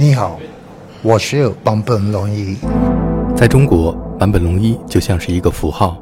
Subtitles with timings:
[0.00, 0.38] 你好，
[1.02, 2.56] 我是坂本龙一。
[3.34, 6.00] 在中国，坂本龙一就像是一个符号，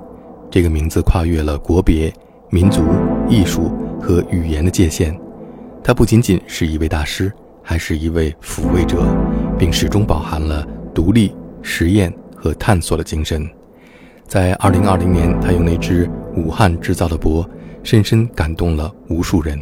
[0.50, 2.12] 这个名字跨越了国别、
[2.50, 2.82] 民族、
[3.26, 5.18] 艺术和语言的界限。
[5.82, 7.32] 他不仅仅是一位大师，
[7.62, 9.02] 还是一位抚慰者，
[9.56, 13.48] 并始终饱含了独立、实验和探索的精神。
[14.26, 16.06] 在2020年，他用那只
[16.36, 17.48] 武汉制造的钵，
[17.82, 19.56] 深深感动了无数人；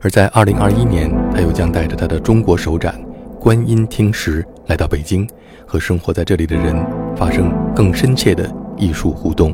[0.00, 2.94] 而在2021年，他又将带着他的中国首展
[3.42, 5.28] “观音听石”来到北京，
[5.66, 6.76] 和生活在这里的人
[7.16, 9.52] 发生更深切的艺术互动。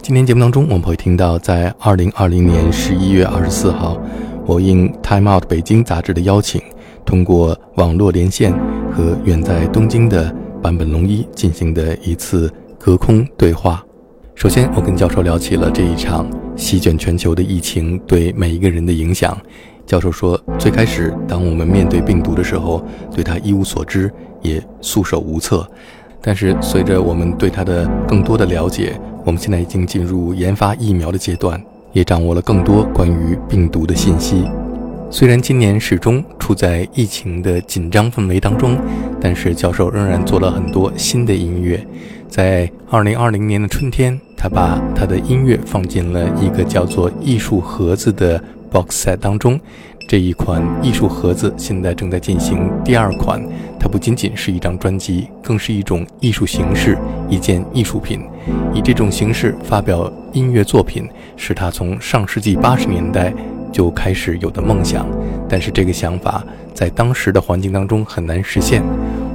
[0.00, 4.00] 今天节目当中，我们会听到，在2020年11月24号，
[4.46, 6.62] 我应《Time Out 北京》杂志的邀请，
[7.04, 8.52] 通过网络连线
[8.92, 10.32] 和远在东京的
[10.62, 12.48] 坂本龙一进行的一次
[12.78, 13.84] 隔空对话。
[14.36, 19.36] 首先，我跟教授聊起了这一场席卷全球的疫情对每一个人的影响。
[19.86, 22.82] 教授说，最开始，当我们面对病毒的时候，
[23.14, 25.66] 对它一无所知，也束手无策。
[26.22, 31.62] 但是，随着我们对它的更多的了解，我们现在已经进入研发疫苗的阶段，
[31.92, 34.44] 也掌握了更多关于病毒的信息。
[35.10, 38.78] 虽然今年始终处在疫情的紧张氛围当中，
[39.20, 41.86] 但是教授仍然做了很多新的音乐。
[42.34, 49.56] 在2020年的春天，他把他的音乐放进了一个叫做“艺术盒子”的 box set 当中。
[50.08, 53.40] 这一款艺术盒子现在正在进行第二款。
[53.78, 56.98] 它不仅仅是一张专辑，更是一种艺术形式，
[57.30, 58.20] 一件艺术品。
[58.74, 63.32] 以这种形式发表音乐作品，是他从上世纪八十年代
[63.70, 65.06] 就开始有的梦想。
[65.48, 66.42] 但是这个想法
[66.74, 68.82] 在当时的环境当中很难实现。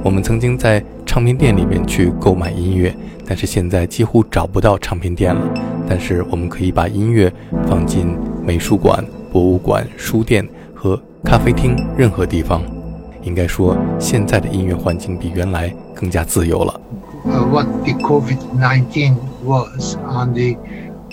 [0.02, 0.84] 我们曾经在。
[1.10, 2.94] 唱片店里面去购买音乐，
[3.26, 5.42] 但是现在几乎找不到唱片店了。
[5.88, 7.32] 但是我们可以把音乐
[7.66, 12.62] 放进美术馆、博物馆、书店和咖啡厅，任何地方。
[13.24, 16.80] 应该说，现在的音乐环境比原来更加自由了。
[17.26, 20.56] Uh, what the COVID-19 was and the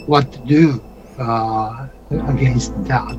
[0.06, 0.80] what to do
[1.18, 3.18] uh, against that.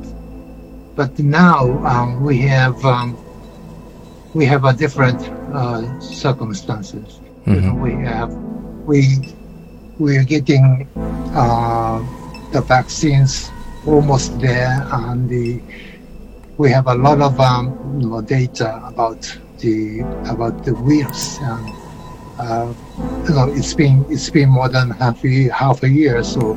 [0.94, 3.14] But now um, we have um,
[4.34, 5.20] we have a different
[5.54, 7.20] uh, circumstances.
[7.46, 7.54] Mm-hmm.
[7.54, 8.32] You know, we have
[8.86, 9.34] we
[9.98, 10.88] we are getting
[11.32, 11.98] uh,
[12.52, 13.50] the vaccines
[13.86, 15.60] almost there, and the
[16.58, 19.22] we have a lot of um, you know, data about
[19.58, 21.38] the about the virus.
[21.40, 21.72] And,
[22.38, 22.72] uh,
[23.26, 26.54] you know, it's been it's been more than half a year, half a year, so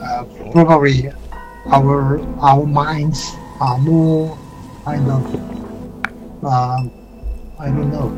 [0.00, 1.10] uh, probably
[1.66, 3.20] our our minds
[3.60, 4.38] are more
[4.84, 5.63] kind of
[6.44, 6.90] um,
[7.58, 8.10] I don't know,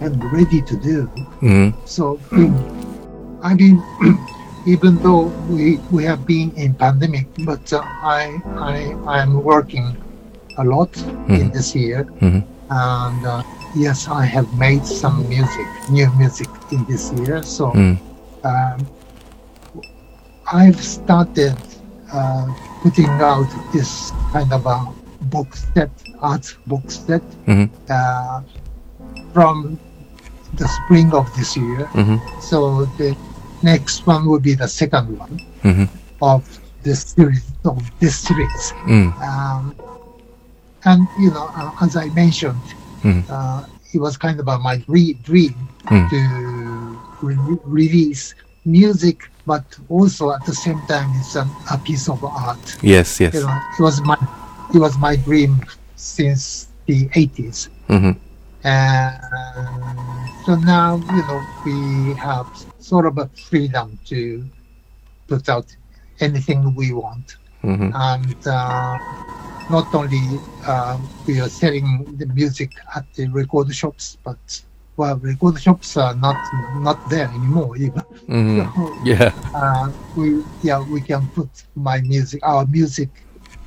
[0.00, 1.06] I'm ready to do.
[1.40, 1.78] Mm-hmm.
[1.86, 2.18] So,
[3.42, 3.82] I mean,
[4.66, 9.96] even though we we have been in pandemic, but uh, I I I'm working
[10.58, 11.34] a lot mm-hmm.
[11.34, 12.42] in this year, mm-hmm.
[12.70, 13.42] and uh,
[13.74, 17.42] yes, I have made some music, new music in this year.
[17.42, 17.98] So, mm.
[18.44, 18.86] um,
[20.52, 21.56] I've started
[22.12, 22.46] uh,
[22.82, 24.92] putting out this kind of a
[25.32, 25.90] book set,
[26.22, 27.66] art book set, mm-hmm.
[27.90, 28.42] uh,
[29.32, 29.78] from
[30.54, 31.86] the spring of this year.
[31.92, 32.40] Mm-hmm.
[32.40, 33.16] So the
[33.62, 35.84] next one will be the second one mm-hmm.
[36.22, 36.46] of
[36.82, 38.72] this series of this series.
[38.86, 39.14] Mm.
[39.22, 39.76] Um,
[40.84, 42.60] and you know, uh, as I mentioned,
[43.02, 43.24] mm.
[43.30, 46.10] uh, it was kind of my dream mm.
[46.10, 48.34] to re- release
[48.64, 52.78] music, but also at the same time, it's an, a piece of art.
[52.82, 53.34] Yes, yes.
[53.34, 54.16] You know, it was my
[54.74, 55.60] it was my dream
[56.02, 57.68] since the 80s.
[57.88, 58.18] Mm-hmm.
[58.64, 59.20] And
[60.44, 62.46] so now, you know, we have
[62.78, 64.44] sort of a freedom to
[65.28, 65.74] put out
[66.20, 67.36] anything we want.
[67.62, 67.90] Mm-hmm.
[67.94, 68.98] And uh,
[69.70, 74.62] not only uh, we are selling the music at the record shops, but
[74.96, 76.36] well, record shops are not
[76.76, 78.02] not there anymore even.
[78.28, 78.62] Mm-hmm.
[78.76, 79.32] So, yeah.
[79.54, 83.10] Uh, we yeah we can put my music, our music,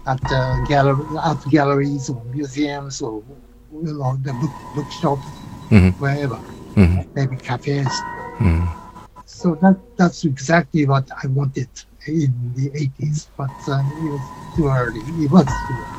[0.07, 3.23] at uh, gallery, art galleries or museums or
[3.73, 5.27] you know the book bookshops,
[5.71, 5.91] mm-hmm.
[6.03, 6.39] wherever,
[6.75, 7.03] mm-hmm.
[7.15, 7.89] maybe cafes.
[8.39, 8.67] Mm.
[9.27, 11.69] So that that's exactly what I wanted
[12.07, 14.21] in the 80s, but uh, it was
[14.57, 15.01] too early.
[15.25, 15.97] It was too early.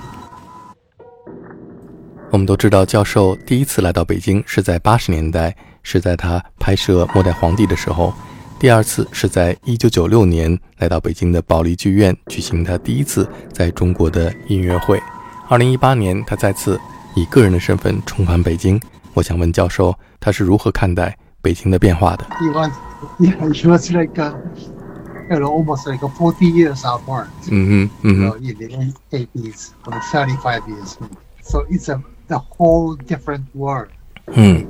[2.32, 8.14] 我们都知道，教授第一次来到北京是在八十年代，是在他拍摄《末代皇帝》的时候。
[8.59, 14.99] 第二次是在一九九六年来到北京的保利剧院举行他第一次在中国的音乐会。
[15.49, 16.81] 二零一八年，他再次
[17.15, 18.81] 以个人的身份重返北京。
[19.13, 22.71] 我想问教授，他是如何看待北京的变化的？He was,
[23.19, 24.35] yeah, he was like, a,
[25.31, 27.27] you know, almost like a forty years apart.
[27.51, 30.95] 嗯哼，嗯哼，in the eighties or thirty-five years.
[31.43, 33.89] So it's a the whole different world.
[34.29, 34.67] 嗯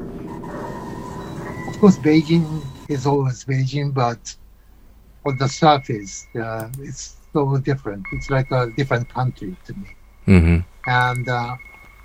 [1.69, 2.43] Of course, Beijing
[2.89, 4.35] is always Beijing, but
[5.25, 8.05] on the surface, uh, it's so different.
[8.13, 9.89] It's like a different country to me.
[10.27, 10.91] Mm-hmm.
[10.91, 11.57] And uh,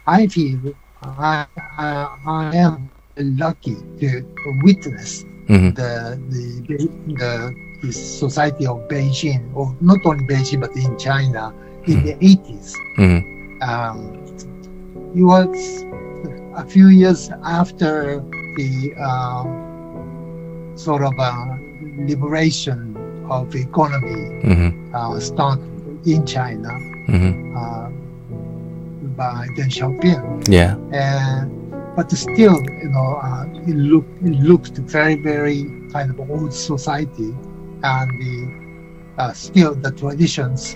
[0.08, 0.74] I feel
[1.04, 1.46] I,
[1.78, 4.26] I, I, am lucky to
[4.64, 5.72] witness mm-hmm.
[5.72, 11.54] the, the, the, the, society of Beijing, or not only Beijing, but in China
[11.88, 12.54] in the mm-hmm.
[12.54, 12.74] 80s.
[12.98, 13.64] Mm-hmm.
[13.64, 14.22] Um,
[15.16, 15.84] it was
[16.56, 18.20] a few years after
[18.56, 19.71] the um,
[20.76, 21.60] sort of a
[21.98, 22.96] liberation
[23.30, 24.96] of economy mm-hmm.
[24.96, 25.60] uh, start
[26.06, 26.70] in China
[27.08, 27.56] mm-hmm.
[27.56, 27.90] uh,
[29.16, 30.48] by Deng Xiaoping.
[30.48, 30.76] Yeah.
[30.92, 31.58] And
[31.96, 37.36] but still, you know, uh, it looked it looked very very kind of old society,
[37.84, 40.76] and the, uh, still the traditions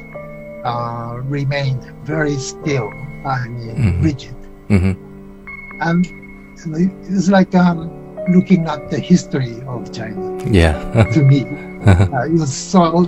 [0.65, 2.89] uh, remained very still
[3.25, 4.03] and mm-hmm.
[4.03, 4.35] rigid.
[4.69, 5.81] Mm-hmm.
[5.81, 7.89] And you know, it's like um,
[8.29, 10.37] looking at the history of China.
[10.49, 11.03] Yeah.
[11.13, 11.43] to me,
[11.85, 13.03] uh, it was so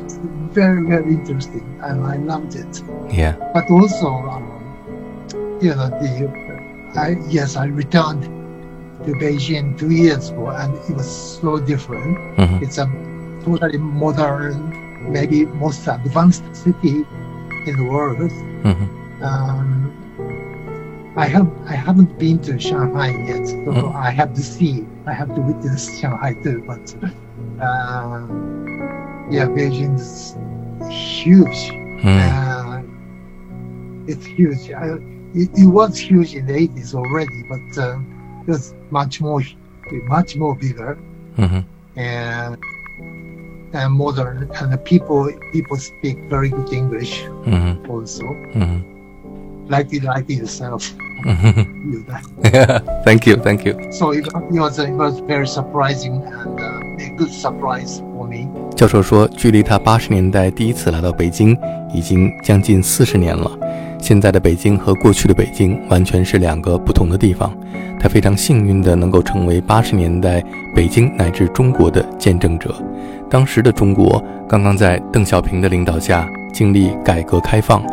[0.52, 2.82] very, very interesting, and I loved it.
[3.10, 3.36] Yeah.
[3.54, 6.28] But also, um, you know, the
[6.96, 8.24] uh, I, yes, I returned
[9.06, 12.18] to Beijing two years ago, and it was so different.
[12.38, 12.64] Mm-hmm.
[12.64, 12.86] It's a
[13.46, 17.06] totally modern, maybe most advanced city
[17.68, 18.32] in the world.
[18.32, 19.24] Mm-hmm.
[19.24, 20.07] Um,
[21.18, 23.96] I have I haven't been to Shanghai yet, so mm.
[23.96, 24.86] I have to see.
[25.08, 26.64] I have to witness Shanghai too.
[26.68, 26.96] But
[27.60, 28.28] uh,
[29.32, 30.36] yeah, is
[30.92, 31.72] huge.
[32.06, 32.22] Mm.
[32.22, 32.84] Uh,
[34.06, 34.70] it's huge.
[34.70, 34.86] I,
[35.34, 38.00] it, it, was huge in the 80s already, but uh,
[38.48, 39.42] it's much more,
[40.04, 41.00] much more bigger
[41.36, 42.00] mm-hmm.
[42.00, 42.58] and
[43.74, 44.52] and modern.
[44.54, 47.90] And the people people speak very good English mm-hmm.
[47.90, 48.24] also.
[48.54, 49.68] Mm-hmm.
[49.68, 50.94] Like like yourself.
[51.26, 52.82] 嗯哼 You know.
[53.04, 57.10] Thank you Thank you So it, it was it was very surprising and uh, a
[57.18, 58.48] good surprise for me.
[58.76, 61.58] 教授说，距离他八十年代第一次来到北京，
[61.94, 63.52] 已经将近四十年了。
[64.00, 67.52] 现在的北京和过去的北京完全是两个不同的地方。
[68.00, 70.44] 他非常幸运的能够成为八十年代
[70.76, 72.76] 北京乃至中国的见证者。
[73.28, 77.84] 当时的中国刚刚在邓小平的领导下经历改革开放，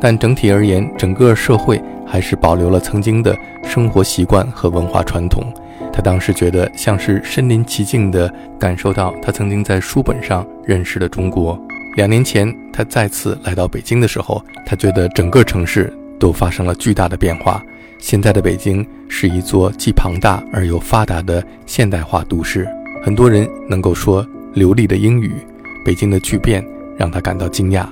[0.00, 5.44] 但整体而言，整个社会还是保留了曾经的生活习惯和文化传统。
[5.92, 11.60] 他当时觉得像是身临其境地感受到他曾经在书本上认识的中国。
[11.96, 17.62] 两年前，他再次来到北京的时候，他觉得整个城市都发生了巨大的变化。
[17.98, 22.66] 现在的北京是一座既庞大而又发达的现代化都市，
[23.02, 25.34] 很多人能够说流利的英语。
[25.84, 26.64] 北京的巨变
[26.96, 27.84] 让他感到惊讶。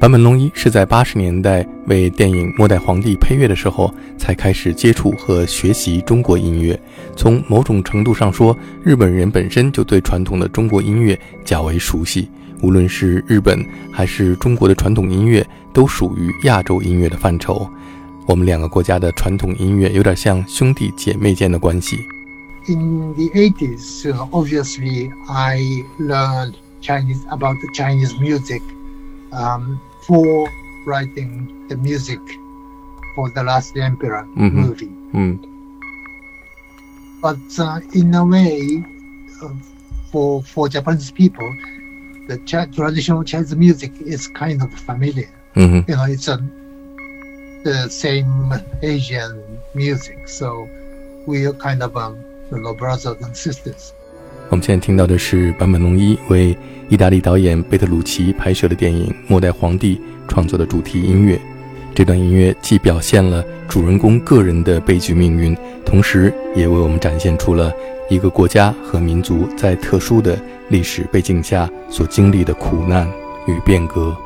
[0.00, 6.80] 坂本龙一是在八十年代为电影《末代皇帝》配乐的时候，才开始接触和学习中国音乐。
[7.14, 12.30] 从某种程度上说，日本人本身就对传统的中国音乐较为熟悉。
[12.62, 13.62] 无论是日本
[13.92, 17.68] 还是中国的传统音乐，都属于亚洲音乐的范畴。
[18.24, 21.98] 我们两个国家的传统音乐有点像兄弟姐妹间的关系。
[22.68, 28.62] in the eighties, obviously I learned Chinese about the Chinese music
[29.30, 30.50] um, for
[30.86, 32.20] writing the music
[33.14, 34.60] for the Last Emperor mm-hmm.
[34.60, 34.92] movie.
[35.12, 35.38] Mm.
[37.20, 38.84] But uh, in a way,
[39.42, 39.52] uh,
[40.10, 41.48] for for Japanese people,
[42.28, 42.38] the
[42.74, 45.30] traditional Chinese music is kind of familiar.
[45.54, 45.90] Mm-hmm.
[45.90, 46.36] You know, it's a
[47.64, 50.68] the same Asian music, so
[51.26, 52.16] we are kind of um,
[52.50, 53.92] you know, brothers and sisters.
[54.50, 56.56] 我们现在听到的是坂本龙一为
[56.88, 59.94] 意大利导演贝特鲁奇拍摄的电影《末代皇帝》
[60.26, 61.40] 创作的主题音乐。
[61.94, 67.72] 这段音乐既表现了主人公个人的悲剧命运，同时也为我们展现出了
[68.08, 70.36] 一个国家和民族在特殊的
[70.68, 73.08] 历史背景下所经历的苦难
[73.46, 74.16] 与变革。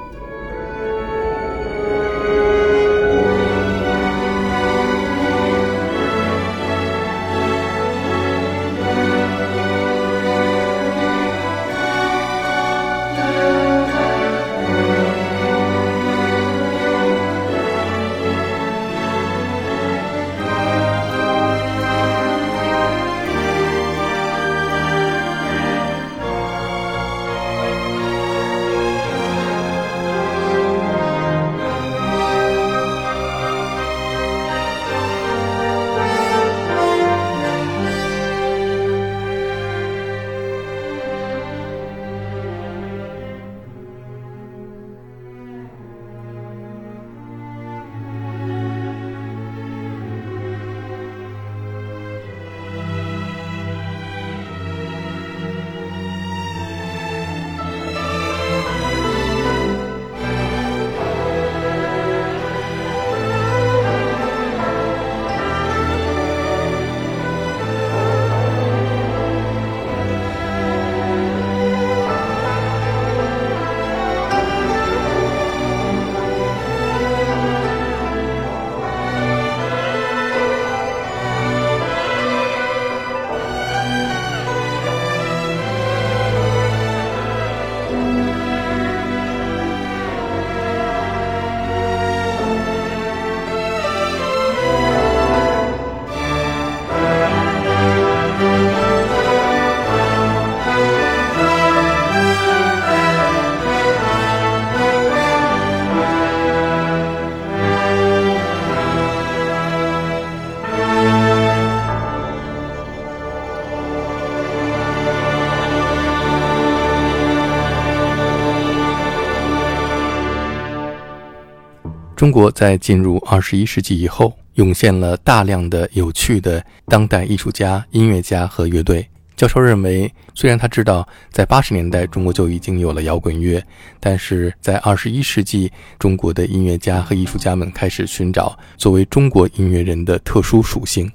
[122.25, 129.07] 中国在进入二十一世纪以后，涌现了大量的有趣的当代艺术家、音乐家和乐队。
[129.37, 133.62] 教授认为，虽然他知道在八十年代中国就已经有了摇滚乐，
[134.00, 141.12] 但是在二十一世纪，中国的音乐家和艺术家们开始寻找作为中国音乐人的特殊属性。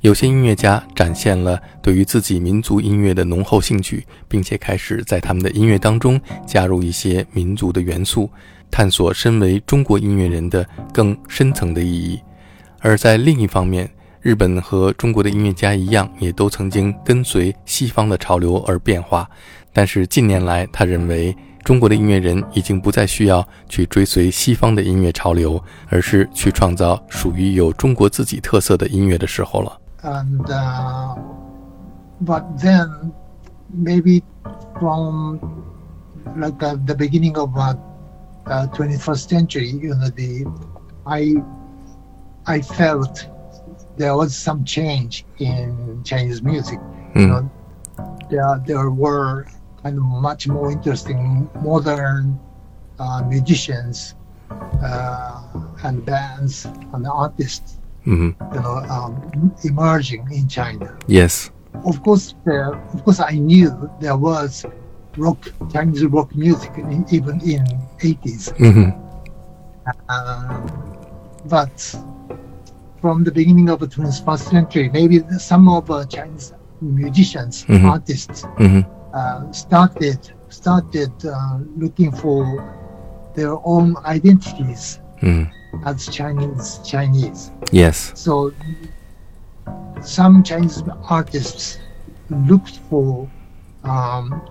[0.00, 8.30] 有些音乐家展现了对于自己民族音乐的浓厚兴趣，并且开始在他们的音乐当中加入一些民族的元素，
[8.70, 12.20] 探索身为中国音乐人的更深层的意义。
[12.80, 19.28] 而在另一方面，日本和中国的音乐家一样，也都曾经跟随西方的潮流而变化。
[19.72, 29.78] 但是近年来，他认为中国的音乐人已经不再需要去追随西方的音乐潮流，而是去创造属于有中国自己特色的音乐的时候了。
[30.02, 30.44] And
[32.24, 33.12] but then
[33.72, 34.22] maybe
[34.78, 35.38] from
[36.36, 37.50] like the beginning of
[38.50, 40.44] uh, 21st century, you know, the
[41.06, 41.36] I
[42.46, 43.26] I felt
[43.96, 46.80] there was some change in Chinese music.
[47.14, 47.28] You Mm.
[47.28, 47.42] know,
[48.30, 49.46] there there were
[49.82, 52.38] kind of much more interesting modern
[52.98, 54.14] uh, musicians
[54.82, 55.42] uh,
[55.84, 59.12] and bands and artists, 嗯 you know, um,
[59.64, 64.64] emerging in China.，Yes，Of course, there, of course, I knew there was
[65.16, 67.64] rock, Chinese rock music, even in
[68.00, 68.52] 80s.
[68.58, 69.04] Mm-hmm.
[70.08, 70.60] Uh,
[71.46, 71.94] but
[73.00, 77.86] from the beginning of the 21st century, maybe some of uh, Chinese musicians, mm-hmm.
[77.86, 78.94] artists, mm-hmm.
[79.14, 82.44] Uh, started started uh, looking for
[83.34, 85.88] their own identities mm-hmm.
[85.88, 87.50] as Chinese Chinese.
[87.72, 88.12] Yes.
[88.14, 88.52] So
[90.02, 91.78] some Chinese artists
[92.28, 93.30] looked for
[93.88, 94.42] um,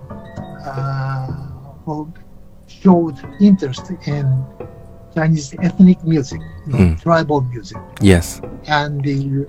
[0.66, 1.28] uh,
[2.68, 4.26] showed interest in
[5.16, 7.00] Chinese ethnic music, you know, Mm.
[7.02, 9.48] tribal music, Yes，and the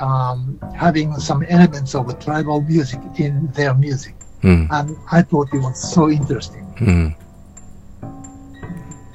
[0.00, 4.14] um, having some elements of tribal music in their music.
[4.42, 6.64] 嗯 And I thought it was so interesting.
[6.80, 7.12] 嗯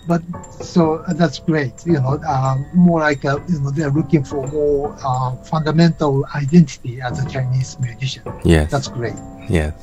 [0.08, 0.22] But
[0.62, 4.96] so that's great, you know, uh, more like, uh, you know, they're looking for more
[5.04, 8.22] uh, fundamental identity as a Chinese musician.
[8.44, 9.18] Yes，That's great.
[9.50, 9.74] Yes，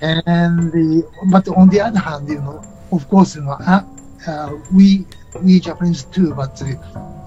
[0.00, 2.62] and the, but on the other hand, you know,
[2.92, 3.82] of course, you know, uh,
[4.26, 5.04] uh, we
[5.42, 6.56] we Japanese too, but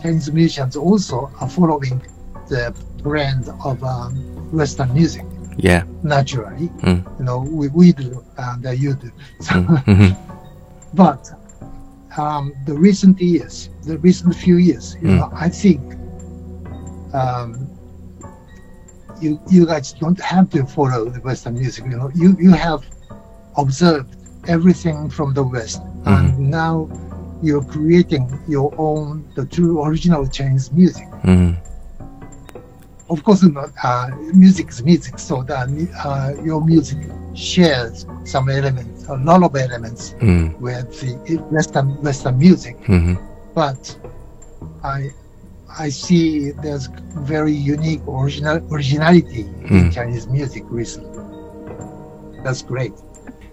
[0.01, 2.01] Chinese musicians also are following
[2.47, 4.15] the trend of um,
[4.51, 5.25] Western music.
[5.57, 7.19] Yeah, naturally, mm.
[7.19, 9.11] you know, we, we do and uh, you do.
[9.41, 10.13] So, mm-hmm.
[10.93, 11.29] but
[12.17, 15.17] um, the recent years, the recent few years, you mm.
[15.17, 15.81] know, I think
[17.13, 17.69] um,
[19.21, 21.85] you, you guys don't have to follow the Western music.
[21.85, 22.83] You know, you, you have
[23.57, 24.15] observed
[24.47, 26.09] everything from the West, mm-hmm.
[26.09, 26.89] and now
[27.41, 31.07] you're creating your own, the true original Chinese music.
[31.23, 31.59] Mm-hmm.
[33.09, 35.67] Of course, not uh, music is music, so that
[36.05, 36.97] uh, your music
[37.33, 40.61] shares some elements, a lot of elements mm-hmm.
[40.61, 42.79] with the Western Western music.
[42.83, 43.15] Mm-hmm.
[43.53, 43.97] But
[44.83, 45.11] I
[45.77, 46.87] I see there's
[47.25, 49.91] very unique original originality in Mm.
[49.91, 51.19] Chinese music recently.
[52.43, 52.91] That's great.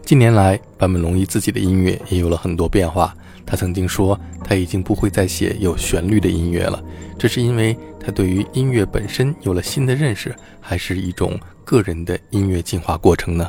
[0.04, 3.14] 近年来，坂本龙一自己的音乐也有了很多变化。
[3.46, 6.82] 他曾经说，他已经不会再写有旋律的音乐了，
[7.18, 13.48] 这是因为他对于音乐本身有了新的认识，还是一种个人的音乐进化过程呢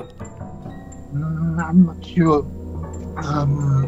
[1.13, 2.45] ？Mm, I'm not sure.
[3.17, 3.87] Um,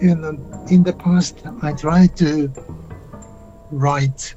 [0.00, 0.36] in the,
[0.68, 2.50] in the past, I tried to
[3.70, 4.34] write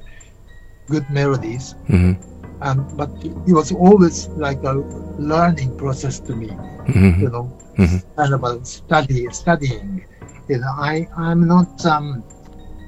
[0.86, 1.74] good melodies.
[1.88, 2.20] Mm-hmm.
[2.62, 4.72] And, but it was always like a
[5.18, 7.20] learning process to me, mm-hmm.
[7.20, 8.34] you know, mm-hmm.
[8.34, 10.06] about study, studying.
[10.48, 12.22] You know, I, I'm not um,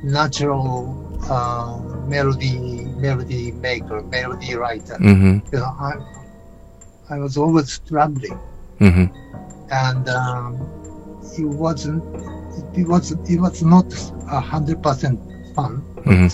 [0.03, 4.95] natural uh, melody melody maker, melody writer.
[4.95, 5.55] Mm-hmm.
[5.55, 5.95] You know, I,
[7.11, 8.39] I was always struggling,
[8.81, 9.07] mm-hmm.
[9.71, 10.55] and um,
[11.39, 12.03] it wasn't
[12.77, 13.93] it was it was not
[14.31, 15.21] a hundred percent
[15.57, 15.83] fun.
[16.05, 16.29] Mm-hmm.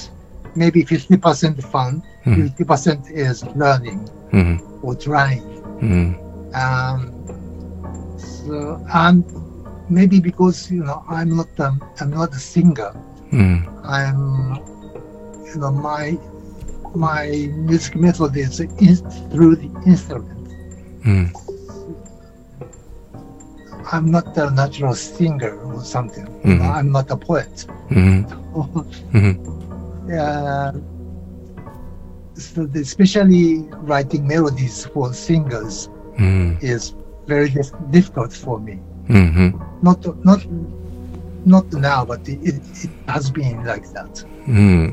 [0.58, 2.46] Maybe 50% fun, mm-hmm.
[2.62, 4.00] 50% is learning
[4.32, 4.84] mm-hmm.
[4.84, 5.46] or trying.
[5.80, 6.54] Mm-hmm.
[6.54, 7.00] Um,
[8.18, 9.24] so, and
[9.88, 12.92] maybe because you know I'm not um, I'm not a singer.
[13.32, 13.86] Mm-hmm.
[13.86, 14.20] I'm
[15.46, 16.18] you know my
[16.94, 18.96] my music method is in,
[19.30, 20.48] through the instrument.
[21.04, 21.51] Mm-hmm.
[23.81, 26.25] 嗯 I'm not a natural singer or something.
[26.43, 26.75] You know, Mhm.
[26.75, 27.65] I'm not a poet.
[27.89, 28.25] 嗯
[29.13, 29.37] 嗯
[30.09, 30.73] uh,
[32.35, 36.93] so the- especially writing melodies for singers 嗯 is
[37.27, 38.79] very dif- difficult for me.
[39.07, 40.41] 嗯哼 not not
[41.45, 44.25] not now, but it, it has been like that.
[44.47, 44.91] 嗯，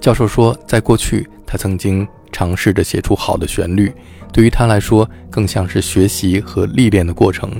[0.00, 3.91] 教授说，在过去，他曾经 尝试着写出好的旋律，
[4.31, 7.51] 对于他来说，更像是学习和历练的过程，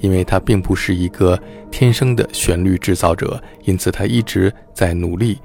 [0.00, 1.38] 因为他并不是一个
[1.70, 5.38] 天生的旋律制造者，因此他一直在努力。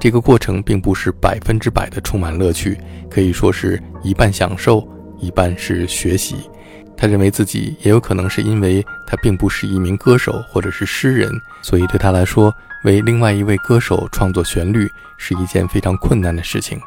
[0.00, 2.76] 这个过程并不是百分之百的充满乐趣，
[3.08, 4.86] 可以说是一半享受，
[5.20, 6.36] 一半是学习。
[6.96, 11.30] 他认为自己也有可能是因为他并不是一名歌手或者是诗人，
[11.62, 12.52] 所以对他来说，
[12.84, 16.78] 为另外一位歌手创作旋律是一件非常困难的事情。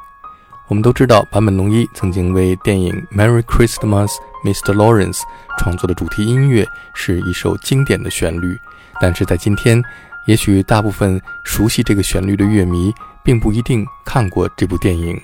[0.67, 4.11] 我们都知道，坂本龙一曾经为电影《Merry Christmas,
[4.43, 4.73] Mr.
[4.73, 5.19] Lawrence》
[5.57, 8.59] 创作的主题音乐是一首经典的旋律，
[8.99, 9.81] 但是在今天，
[10.25, 12.93] 也许大部分熟悉这个旋律的乐迷
[13.23, 15.17] 并不一定看过这部电影，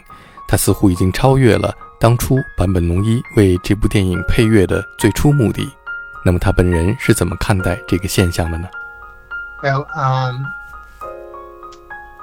[0.47, 1.73] 它似乎已经超越了。
[1.99, 5.69] 当初坂本龙一为这部电影配乐的最初目的，
[6.23, 8.67] 那么他本人是怎么看待这个现象的呢
[9.61, 10.45] ？Well, um,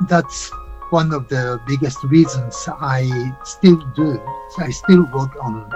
[0.06, 0.48] that's
[0.90, 4.20] one of the biggest reasons I still do.
[4.59, 5.70] I still work on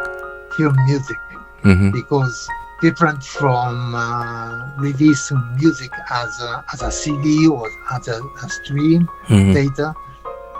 [0.56, 1.16] film music
[1.62, 1.90] mm-hmm.
[1.90, 2.48] because
[2.80, 9.08] different from uh, releasing music as a, as a CD or as a, a stream
[9.26, 9.52] mm-hmm.
[9.52, 9.94] data.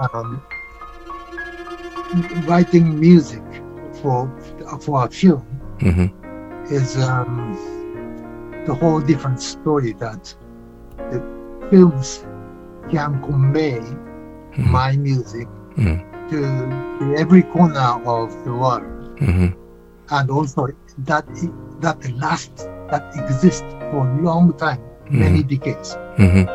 [0.01, 0.43] Um,
[2.47, 3.43] writing music
[4.01, 4.31] for
[4.81, 5.47] for a film
[5.79, 6.73] mm-hmm.
[6.73, 10.35] is um, the whole different story that
[10.97, 12.25] the films
[12.91, 13.81] can convey
[14.55, 14.71] mm-hmm.
[14.71, 15.99] my music mm-hmm.
[16.31, 16.39] to,
[16.99, 18.85] to, every corner of the world.
[19.19, 19.49] Mm-hmm.
[20.11, 21.27] And also that
[21.81, 25.49] that lasts, that exists for a long time, many mm-hmm.
[25.49, 25.97] decades.
[26.19, 26.49] Mm-hmm.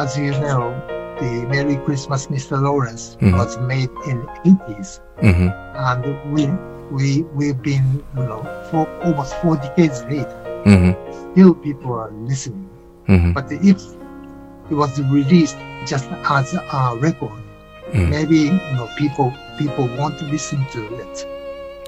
[0.00, 0.72] As you know,
[1.20, 2.60] the Merry Christmas, Mr.
[2.60, 6.46] Lawrence was made in 80s, and we
[6.92, 10.92] we we've been you know for almost four decades later mm-hmm.
[11.32, 12.68] still people are listening
[13.08, 13.32] mm-hmm.
[13.32, 13.80] but if
[14.70, 17.41] it was released just as a record
[17.93, 21.25] 嗯 maybe you know people people want to listen to it.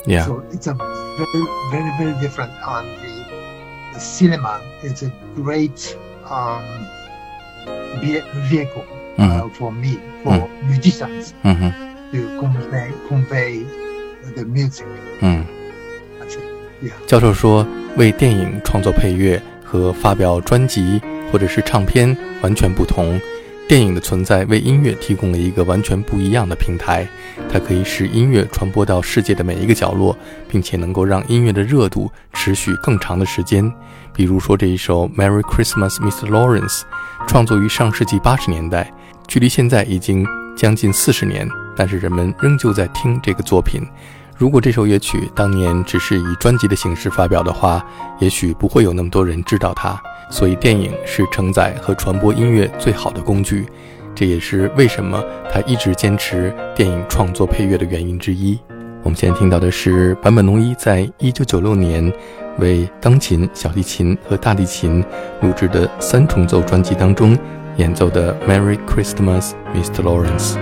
[0.06, 2.52] ，Yeah， So it's a very very very different.
[2.66, 5.96] And the, the cinema is a great
[6.30, 6.64] um,
[8.02, 8.84] ve- vehicle
[9.18, 11.74] 嗯 uh, for me for musicians 嗯哼，
[12.12, 13.66] to convey convey
[14.36, 14.86] the music.
[15.22, 15.44] 嗯。
[16.20, 16.44] That's it.
[16.82, 17.06] Yeah.
[17.06, 23.20] 教授说，为电影创作配乐和发表专辑或者是唱片完全不同。
[23.67, 27.09] 电影的存在为音乐提供了一个完全不一样的平台，
[27.51, 30.17] 它可以使音乐传播到世界的每一个角落，
[30.49, 33.73] 并且能够让音乐的热度持续更长的时间。
[34.13, 36.29] 比如说这一首《Merry Christmas, Mr.
[36.29, 36.81] Lawrence》，
[37.27, 38.93] 创作于上世纪八十年代，
[39.27, 43.81] 距离现在已经将近四十年，但是人们仍旧在听这个作品。
[44.37, 47.83] 如果这首乐曲当年只是以专辑的形式发表的话，
[48.21, 49.99] 也许不会有那么多人知道它。
[50.31, 53.67] 所以，电影是承载和传播音乐最好的工具，
[54.15, 58.59] 这也是为什么他一直坚持电影创作配乐的原因之一。
[59.03, 62.13] 我们现在听到的是坂本龙一在1996年
[62.59, 65.05] 为钢琴、小提琴和大提琴
[65.43, 67.37] 录制的三重奏专辑当中
[67.77, 70.03] 演奏的《Merry Christmas, Mr.
[70.03, 70.55] Lawrence》。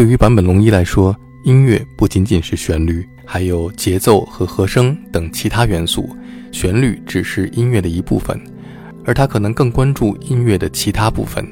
[0.00, 6.08] 对于坂本龙一来说，音乐不仅仅是旋律，还有节奏和和声等其他元素。
[6.50, 8.40] 旋律只是音乐的一部分，
[9.04, 11.46] 而他可能更关注音乐的其他部分。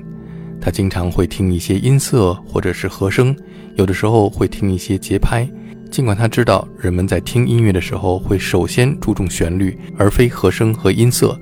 [0.62, 3.37] 他经常会听一些音色或者是和声，
[3.74, 5.46] 有的时候会听一些节拍。
[5.90, 11.38] 尽管他知道人们在听音乐的时候会首先注重旋律，而非和声和音色，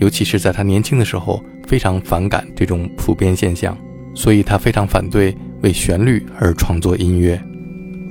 [0.00, 3.74] 尤其是在他年轻的时候，非常反感这种普遍现象，
[4.14, 7.41] 所以他非常反对为旋律而创作音乐。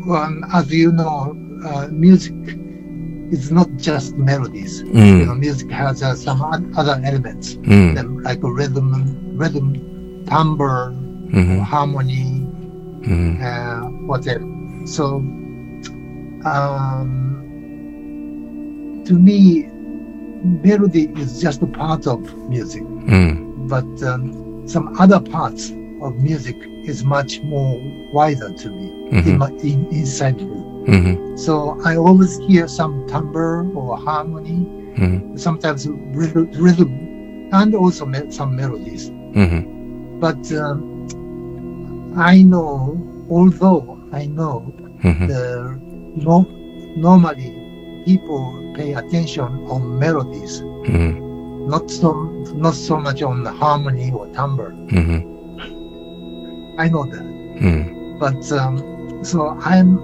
[0.07, 2.35] Well, as you know, uh, music
[3.31, 4.83] is not just melodies.
[4.85, 5.21] Mm.
[5.21, 8.93] You know, music has uh, some oth- other elements, 嗯 them like a rhythm,
[9.37, 9.75] rhythm,
[10.27, 10.93] timbre,
[11.33, 12.47] 嗯 harmony,
[13.03, 14.47] 嗯 uh, whatever.
[14.87, 15.21] So,
[16.45, 17.43] um,
[19.05, 19.67] to me,
[20.63, 23.37] melody is just a part of music, 嗯
[23.69, 24.33] but um,
[24.67, 27.80] some other parts of music is much more
[28.12, 29.42] wider to me, mm-hmm.
[29.42, 30.58] in, in, inside me.
[30.88, 31.38] Mm-hmm.
[31.38, 34.66] So I always hear some timbre or harmony,
[34.98, 35.38] mm-hmm.
[35.38, 39.10] sometimes rhythm, and also me- some melodies.
[39.10, 40.20] Mm-hmm.
[40.20, 42.98] But um, I know,
[43.30, 45.28] although I know, mm-hmm.
[45.28, 45.80] the,
[46.24, 46.42] no,
[46.96, 51.70] normally people pay attention on melodies, mm-hmm.
[51.70, 52.14] not so
[52.56, 54.72] not so much on harmony or timbre.
[56.82, 57.22] I know that.
[57.22, 58.18] Mm.
[58.18, 60.00] But um, so I'm,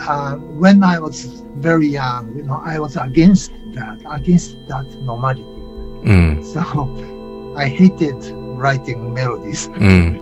[0.00, 5.44] uh, when I was very young, you know, I was against that, against that normality.
[6.04, 6.42] Mm.
[6.52, 6.60] So
[7.56, 8.18] I hated
[8.58, 9.68] writing melodies.
[9.78, 10.18] Mm.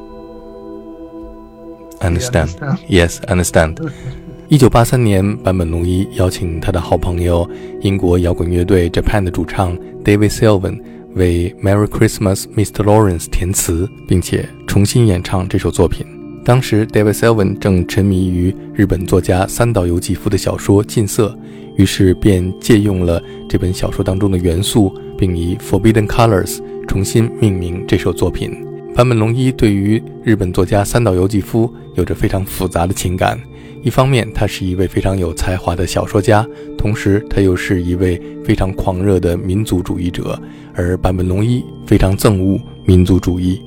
[2.03, 2.51] Understand.
[2.89, 3.81] Yes, understand.
[4.49, 7.49] 一九八三年，坂本龙一邀请他的好朋友、
[7.83, 10.83] 英国摇滚乐队 Japan 的主唱 David Sylvian
[11.15, 12.85] 为《Merry Christmas, Mr.
[12.85, 16.07] Lawrence》填词，并且重新演唱这首作品。
[16.45, 21.29] 当时，David Sylvan 正沉迷于日本作家三岛由纪夫的小说《近色》，
[21.77, 28.65] 于是便借用了这本小说当中的元素，并以 Forbidden Colors 重新命名这首作品。
[28.95, 33.39] 坂本龙一对于日本作家三岛由纪夫有着非常复杂的情感。
[33.83, 40.39] 一方面，他是一位非常有才华的小说家，同时他又是一位非常狂热的民族主义者，
[40.75, 43.63] 而坂本龙一非常憎恶民族主义。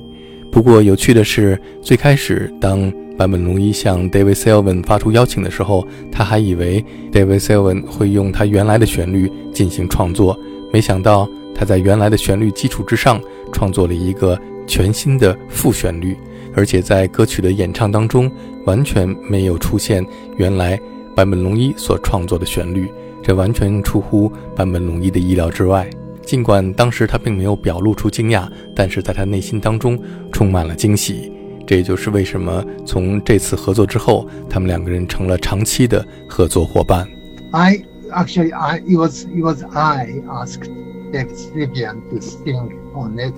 [0.52, 10.38] 不过，有趣的是，最开始当坂本龙一向 David Sylvan 发出邀请的时候，他还以为 David Sylvan 会用他原来的旋律进行创作，
[10.72, 13.20] 没想到他在原来的旋律基础之上
[13.52, 16.16] 创作了一个全新的副旋律，
[16.54, 18.30] 而且在歌曲的演唱当中
[18.66, 20.04] 完全没有出现
[20.36, 20.80] 原来
[21.14, 22.90] 坂本龙一所创作的旋律，
[23.22, 25.88] 这完全出乎坂本龙一的意料之外。
[26.22, 29.98] 尽管当时他并没有表露出惊讶，但是在他内心当中
[30.32, 31.30] 充满了惊喜。
[31.66, 37.06] 这也就是为什么从这次合作之后，他们两个人成了长期的合作伙伴。
[37.52, 40.70] I actually, I it was it was I asked
[41.12, 43.34] David Sylvian to sing on it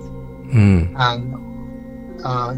[0.51, 1.23] 嗯 and
[2.23, 2.55] uh,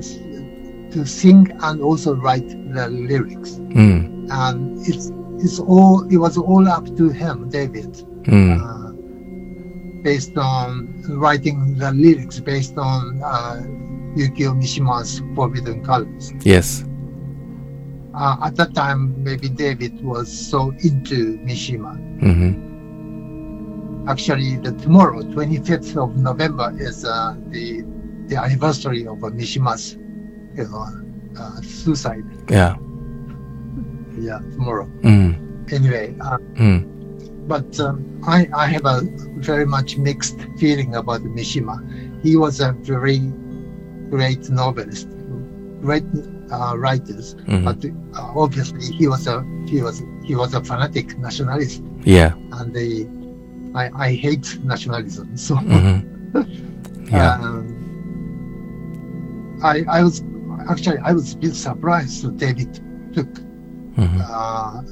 [0.93, 3.57] to sing and also write the lyrics.
[3.75, 4.29] Mm.
[4.31, 8.59] And it's it's all it was all up to him, David, mm.
[8.61, 8.93] uh,
[10.03, 13.63] based on writing the lyrics based on uh,
[14.17, 16.33] Yukio Mishima's Forbidden Colors.
[16.41, 16.85] Yes.
[18.15, 21.97] Uh, at that time, maybe David was so into Mishima.
[22.21, 24.09] Mm-hmm.
[24.09, 27.85] Actually, the tomorrow, 25th of November, is uh, the
[28.27, 29.97] the anniversary of Mishima's
[30.59, 30.87] you know,
[31.39, 32.25] uh, suicide.
[32.51, 32.77] Yeah.
[34.19, 34.87] Yeah, tomorrow.
[35.03, 35.73] Mm.
[35.73, 36.15] Anyway.
[36.21, 37.49] Uh, mm.
[37.49, 39.01] But um, I, I have a
[39.37, 41.81] very much mixed feeling about Mishima.
[42.23, 43.21] He was a very
[44.11, 45.09] great novelist,
[45.81, 46.05] great
[46.53, 47.65] uh, writers, mm-hmm.
[47.65, 47.83] but
[48.19, 51.83] uh, obviously he was a he was he was a fanatic nationalist.
[52.05, 53.09] Yeah, and the
[53.75, 55.37] I I hate nationalism.
[55.37, 57.07] So mm-hmm.
[57.11, 57.75] yeah, um,
[59.63, 60.23] I I was
[60.69, 62.75] actually, I was a bit surprised David
[63.15, 63.33] took
[63.97, 64.21] mm-hmm.
[64.21, 64.83] Uh,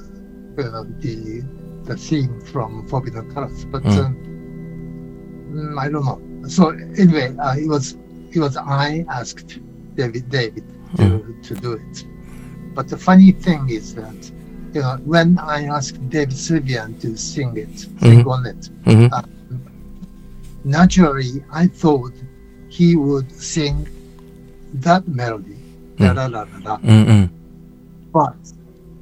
[0.58, 1.44] uh, the
[1.84, 3.96] the theme from Forbidden Colors, but mm.
[3.96, 6.48] Uh, I don't know.
[6.48, 7.96] So anyway, uh, it was
[8.32, 9.60] it was I asked
[9.94, 10.64] David David
[10.96, 11.42] to, mm.
[11.46, 12.04] to do it.
[12.74, 14.32] But the funny thing is that
[14.74, 18.28] you know, when I asked David Sylvian to sing it, sing mm-hmm.
[18.28, 19.12] on it, mm-hmm.
[19.12, 19.22] uh,
[20.64, 22.12] naturally I thought
[22.68, 23.88] he would sing
[24.74, 25.56] that melody
[25.96, 27.28] da da da da da.
[28.12, 28.36] But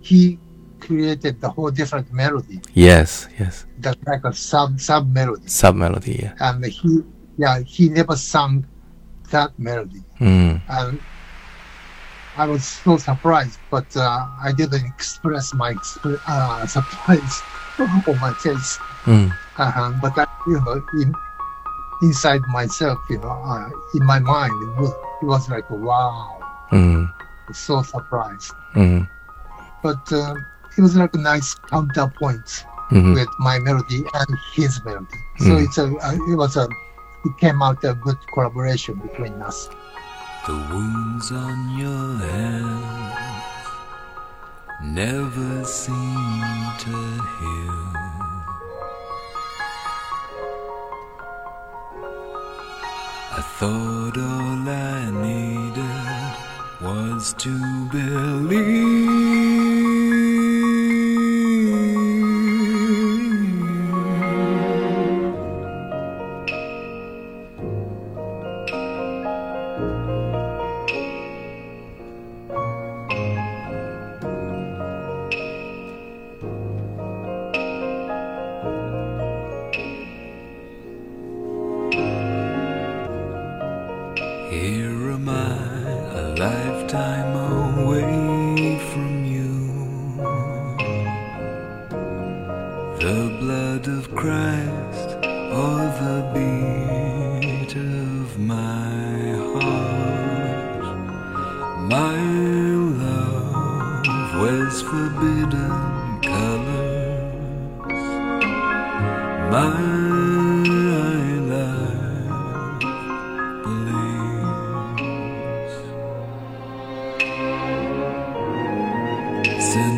[0.01, 0.39] he
[0.81, 2.61] created the whole different melody.
[2.75, 3.67] Yes, yes.
[3.81, 5.49] The like a sub sub melody.
[5.49, 6.35] Sub melody, yeah.
[6.41, 7.03] And he,
[7.39, 8.67] yeah, he never sung
[9.31, 10.03] that melody.
[10.21, 10.61] Mm.
[10.69, 11.01] And
[12.37, 17.43] I was so surprised, but uh, I didn't express my exp- uh, surprise
[17.79, 18.79] on my face.
[19.05, 19.31] Mm.
[19.57, 19.93] Uh-huh.
[20.03, 21.15] But I, you know, in,
[22.03, 26.34] inside myself, you know, uh, in my mind, it was, it was like wow.
[26.75, 27.13] Mm.
[27.53, 28.53] So surprised.
[28.75, 29.09] Mm.
[29.83, 30.35] But uh,
[30.77, 33.15] it was like a nice counterpoint mm-hmm.
[33.15, 35.21] with my melody and his melody.
[35.39, 35.65] So mm.
[35.65, 35.87] it's a,
[36.31, 36.69] it was a,
[37.25, 39.69] it came out a good collaboration between us.
[40.47, 43.25] The wounds on your hands
[44.83, 45.95] never seem
[46.81, 46.91] to
[47.39, 47.95] heal.
[53.37, 55.94] I thought all I needed
[56.81, 59.34] was to believe.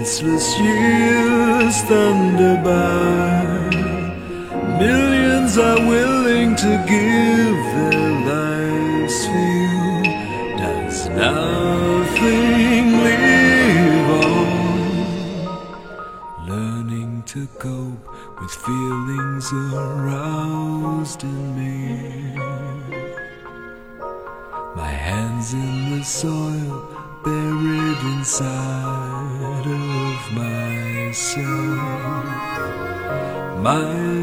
[0.07, 3.45] Senseless years thunder by.
[4.79, 8.46] Millions are willing to give their lives
[19.47, 22.35] feelings aroused in me.
[24.75, 26.89] My hands in the soil,
[27.25, 31.47] buried inside of myself.
[33.63, 34.16] My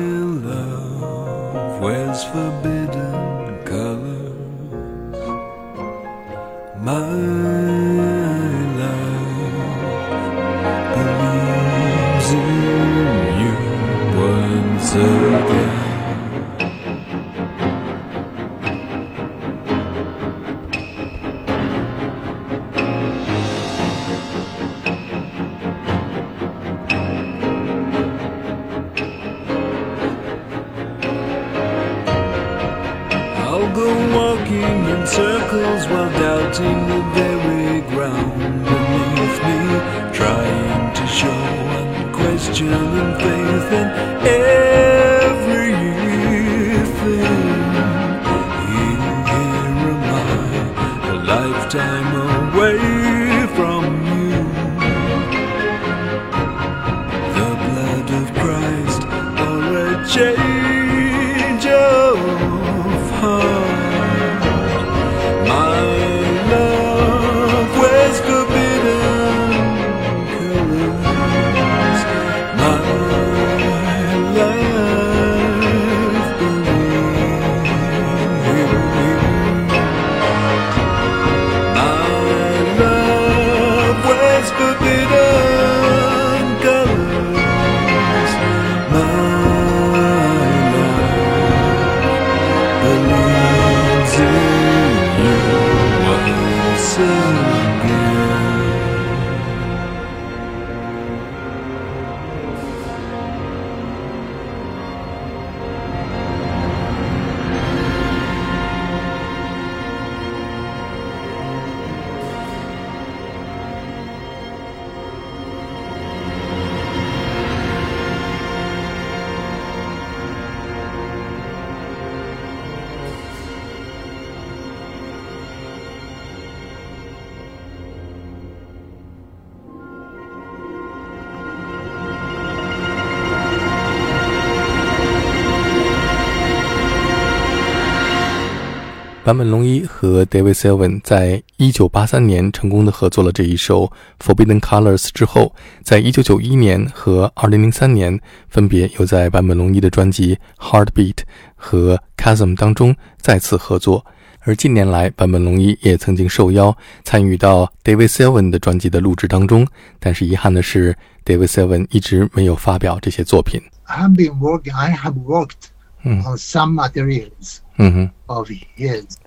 [139.26, 143.86] 坂本龙一和 David Sylvan 在一九八三年成功的合作了这一首
[144.22, 151.14] 《Forbidden Colors》之后，在一九九一年和二零零三年分别又在坂本龙一的专辑《Heartbeat》
[151.56, 154.06] 和《Chasm》当中再次合作。
[154.42, 159.66] 而近年来，坂本龙一也曾经受邀参与到 David Sylvan 的专辑的录制当中，
[160.02, 163.62] 但是遗憾的是，David Sylvan 一直没有发表这些作品。
[163.88, 164.76] I've been working.
[164.76, 165.70] I have worked
[166.06, 166.26] mm.
[166.26, 168.06] on some materials mm-hmm.
[168.30, 169.18] of his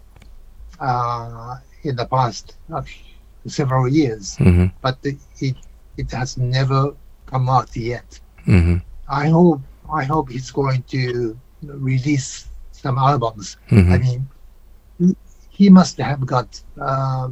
[0.81, 2.83] uh, in the past uh,
[3.47, 4.67] several years, mm-hmm.
[4.83, 5.57] but it
[5.97, 6.95] it has never
[7.27, 8.21] come out yet.
[8.47, 8.77] Mm-hmm.
[9.09, 9.61] I hope
[9.93, 13.57] I hope he's going to release some albums.
[13.71, 13.93] Mm-hmm.
[13.93, 15.17] I mean,
[15.51, 17.29] he must have got uh,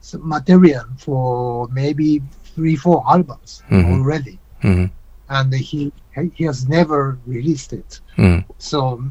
[0.00, 2.22] some material for maybe
[2.54, 3.92] three four albums mm-hmm.
[3.92, 4.86] already, mm-hmm.
[5.30, 5.92] and he
[6.34, 8.00] he has never released it.
[8.18, 8.44] Mm.
[8.58, 9.02] So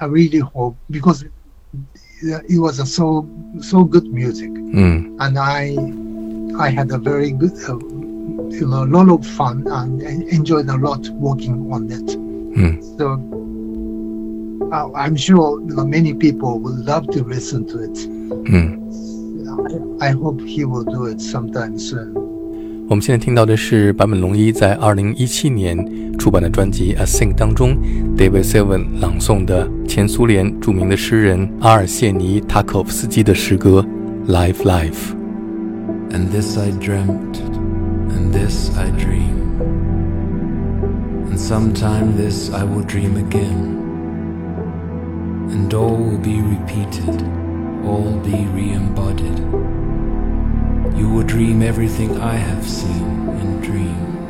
[0.00, 3.28] I really hope because uh, it was a so
[3.60, 5.16] so good music, mm.
[5.20, 5.76] and I
[6.62, 7.52] I had a very good.
[7.68, 7.78] Uh,
[8.50, 12.06] you know, a lot of fun and enjoyed a lot working on it.
[12.54, 12.78] Mm.
[12.96, 13.18] So
[14.72, 17.98] uh, I'm sure you know, many people would love to listen to it.
[18.48, 20.00] Hmm.
[20.00, 22.14] I, I, hope he will do it sometime soon.
[22.92, 27.74] 我们现在听到的是坂本龙一在2017年出版的专辑《A Sing》当中
[28.18, 33.82] ，David Sylvian 朗诵的前苏联著名的诗人阿尔谢尼·塔可夫斯基的诗歌
[34.30, 35.14] 《Life Life》。
[36.14, 37.40] And this I dreamt,
[38.10, 39.40] and this I dream.
[41.30, 43.80] And sometime this I will dream again.
[45.48, 47.24] And all will be repeated,
[47.86, 49.81] all be re embodied.
[50.96, 54.21] You will dream everything I have seen in dream.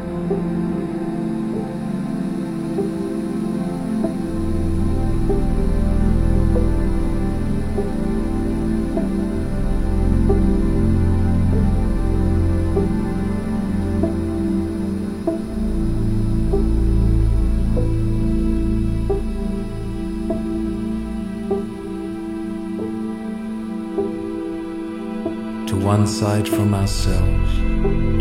[26.03, 27.55] One side from ourselves,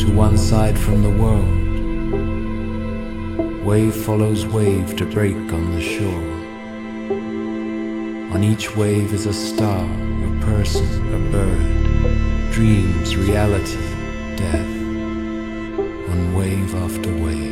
[0.03, 1.57] to one side from the world.
[3.65, 6.27] Wave follows wave to break on the shore.
[8.35, 13.81] On each wave is a star, a person, a bird, dreams, reality,
[14.35, 14.71] death,
[16.11, 17.50] on wave after wave.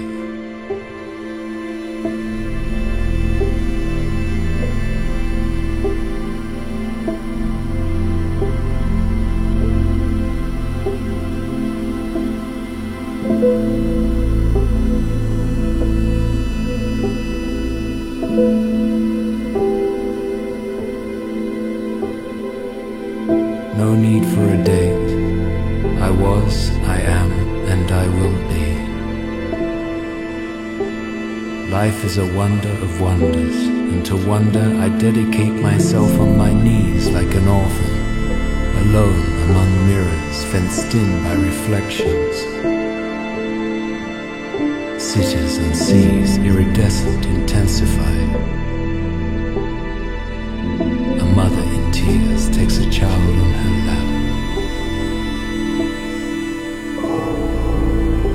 [32.09, 37.35] Is a wonder of wonders, and to wonder I dedicate myself on my knees like
[37.35, 37.95] an orphan,
[38.83, 42.35] alone among mirrors fenced in by reflections.
[44.99, 48.29] Cities and seas iridescent intensified.
[51.25, 53.38] A mother in tears takes a child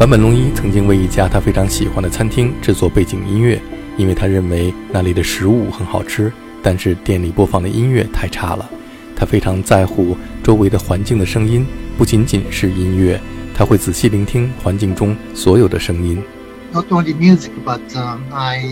[0.04, 3.58] 坂本龙一曾经为一家他非常喜欢的餐厅制作背景音乐，
[3.96, 6.30] 因为他认为那里的食物很好吃，
[6.62, 8.68] 但是店里播放的音乐太差了。
[9.16, 13.18] 他非常在乎周围的环境的声音，不仅仅是音乐，
[13.56, 16.22] 他会仔细聆听环境中所有的声音。
[16.70, 18.62] Not only music, but um, I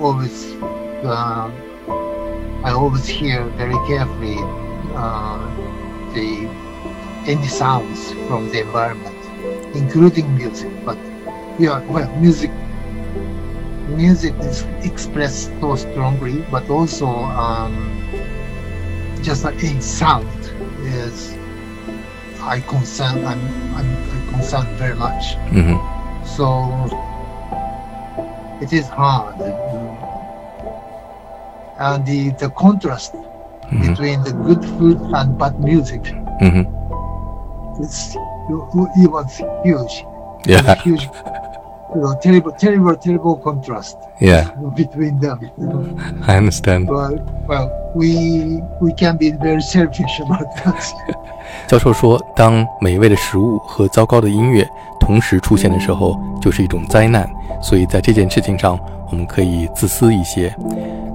[0.00, 0.56] always
[1.04, 1.50] uh,
[2.64, 4.42] I always hear very carefully
[4.96, 5.38] uh,
[6.14, 6.48] the
[7.30, 9.13] any sounds from the environment,
[9.74, 10.72] including music.
[10.84, 10.98] But
[11.58, 12.50] yeah, well, music
[13.88, 17.74] music is expressed so strongly, but also um,
[19.22, 20.28] just like in sound
[20.82, 21.36] is
[22.40, 23.40] I concern I'm,
[23.74, 25.36] I'm I concern very much.
[25.52, 25.78] Mm-hmm.
[26.26, 26.44] So
[28.62, 29.40] it is hard,
[31.78, 33.88] and the the contrast mm-hmm.
[33.88, 36.02] between the good food and bad music.
[36.02, 37.82] Mm-hmm.
[37.82, 38.16] It's
[38.48, 40.04] it was huge.
[40.04, 40.04] Was
[40.46, 40.74] Yeah.
[40.82, 41.08] huge.
[41.94, 45.38] You know, terrible, terrible, terrible contrast Yeah, between them.
[46.26, 46.88] I understand.
[46.88, 50.92] Well, well, we we can be very selfish about that.
[51.68, 54.68] 教授说，当美味的食物和糟糕的音乐
[54.98, 57.30] 同时出现的时候，就是一种灾难。
[57.62, 58.78] 所以在这件事情上，
[59.10, 60.52] 我们可以自私一些。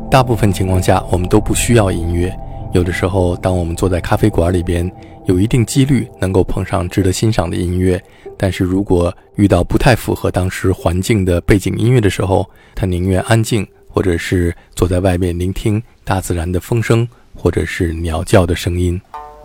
[0.09, 2.33] 大部分情况下，我们都不需要音乐。
[2.71, 4.89] 有的时候，当我们坐在咖啡馆里边，
[5.29, 8.03] 有一定几率能够碰上值得欣赏的音乐。
[8.35, 18.99] 但是如果遇到不太符合当时环境的背景音乐的时候，他宁愿安静，或者是坐在外面聆听大自然的风声，或者是鸟叫的声音。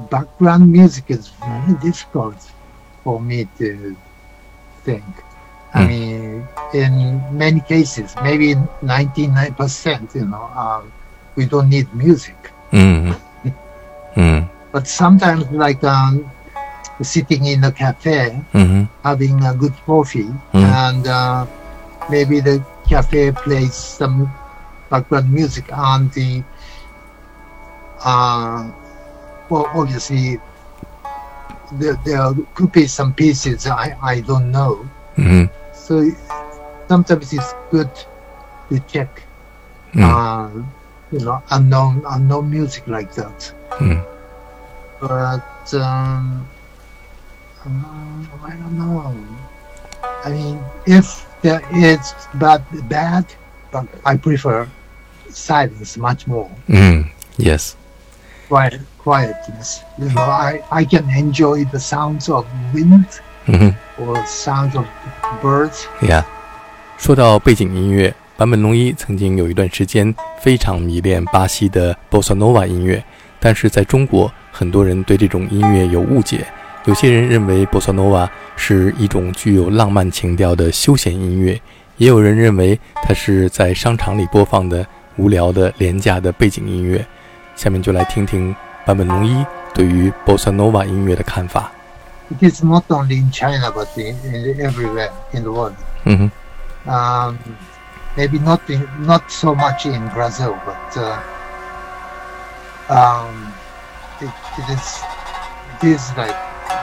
[0.08, 2.34] background music is very difficult
[3.04, 3.94] for me to
[4.86, 5.02] think.
[5.72, 5.90] I Hmm.
[5.90, 10.84] mean, in many cases, maybe 99%, you know, um,
[11.34, 12.34] we don't need music.
[12.70, 13.12] 嗯
[14.14, 16.28] 嗯 But sometimes, like um,
[17.00, 18.90] sitting in a cafe, mm-hmm.
[19.04, 20.58] having a good coffee, mm-hmm.
[20.58, 21.46] and uh,
[22.10, 24.28] maybe the cafe plays some
[24.90, 26.42] background music on the.
[28.02, 28.72] Uh,
[29.48, 30.40] well, obviously,
[31.78, 34.90] there, there could be some pieces I, I don't know.
[35.16, 35.54] Mm-hmm.
[35.72, 36.10] So
[36.88, 37.90] sometimes it's good
[38.70, 39.22] to check,
[39.92, 40.02] mm.
[40.02, 40.50] uh,
[41.12, 43.54] you know, unknown unknown music like that.
[43.78, 44.13] Mm.
[45.03, 45.41] But
[45.73, 46.45] um,
[47.65, 49.15] um, I don't know.
[50.25, 53.25] I mean, if there is bad, bad,
[53.71, 54.67] but I prefer
[55.31, 56.49] silence much more.
[56.67, 57.05] 嗯，
[57.37, 57.73] yes，
[58.49, 59.79] Quiet, quietness.
[59.97, 63.05] You know, I, I can enjoy the sounds of wind
[63.45, 63.75] 嗯哼。
[64.03, 64.85] or sounds of
[65.41, 65.85] birds.
[66.01, 66.25] Yeah，
[66.97, 73.03] 说到背景音乐，坂本龙一曾经有一段时间非常迷恋巴西的 bossa nova 音乐，
[73.39, 76.46] 但是在中国， 很多人对这种音乐有误解，
[76.84, 81.60] 有些人认为波萨诺瓦是一种具有浪漫情调的休闲音乐，
[81.96, 84.86] 也有人认为它是在商场里播放的
[85.16, 87.04] 无聊的廉价的背景音乐。
[87.56, 88.54] 下面就来听听
[88.86, 89.44] 坂本龙一
[89.74, 91.72] 对于波萨诺瓦音乐的看法。
[92.38, 94.14] It is not only in China, but in
[94.60, 95.74] everywhere in the world.
[96.04, 96.30] 嗯哼。
[96.86, 97.38] Um,
[98.16, 101.02] maybe not in not so much in Brazil, but
[102.88, 103.52] um.
[104.20, 105.02] it is
[105.82, 106.36] it is like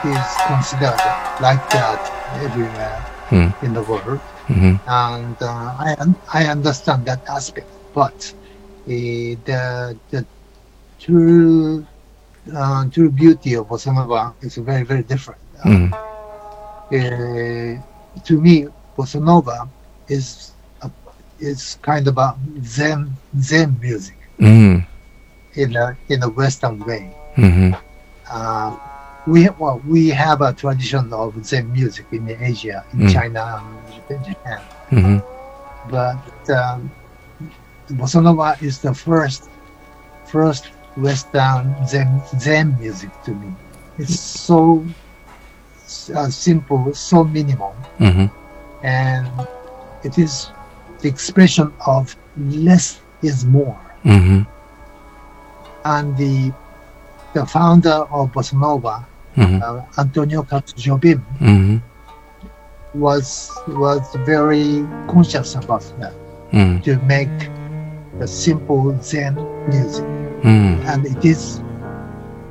[0.05, 0.97] is considered
[1.41, 2.01] like that
[2.41, 3.63] everywhere mm.
[3.63, 4.75] in the world, mm-hmm.
[4.89, 5.95] and uh, I
[6.34, 8.34] I understand that aspect, but
[8.86, 10.25] uh, the the
[10.99, 11.86] true
[12.53, 13.93] uh, true beauty of Bossa
[14.41, 15.41] is very very different.
[15.63, 15.93] Mm.
[18.25, 18.65] to me,
[18.97, 19.69] bossanova
[20.09, 20.51] is
[20.82, 20.89] a,
[21.39, 24.86] is kind of a Zen Zen music mm.
[25.53, 27.13] in a in a Western way.
[27.36, 27.73] Mm-hmm.
[28.29, 28.77] Uh,
[29.27, 33.13] we have, well, we have a tradition of Zen music in Asia, in mm.
[33.13, 33.63] China,
[34.09, 34.61] in Japan.
[34.89, 35.91] Mm-hmm.
[35.91, 36.91] But um,
[37.91, 39.49] bossa nova is the first,
[40.25, 40.67] first
[40.97, 43.53] Western Zen Zen music to me.
[43.97, 44.86] It's so
[46.15, 48.27] uh, simple, so minimal, mm-hmm.
[48.86, 49.29] and
[50.03, 50.51] it is
[50.99, 54.43] the expression of less is more, mm-hmm.
[55.86, 56.51] and the
[57.34, 59.05] the founder of Bossa Nova,
[59.36, 59.61] mm-hmm.
[59.63, 61.77] uh, Antonio Carlos Jobim, mm-hmm.
[62.99, 66.13] was was very conscious about that
[66.51, 66.84] mm.
[66.84, 67.29] to make
[68.19, 69.36] the simple Zen
[69.69, 70.03] music,
[70.43, 70.84] mm.
[70.86, 71.61] and it is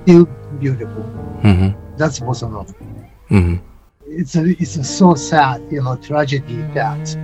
[0.02, 0.24] still
[0.58, 1.04] beautiful.
[1.42, 1.96] Mm-hmm.
[1.96, 2.72] That's Bossa Nova.
[3.30, 3.56] Mm-hmm.
[4.06, 7.16] It's a, it's a so sad, you know, tragedy that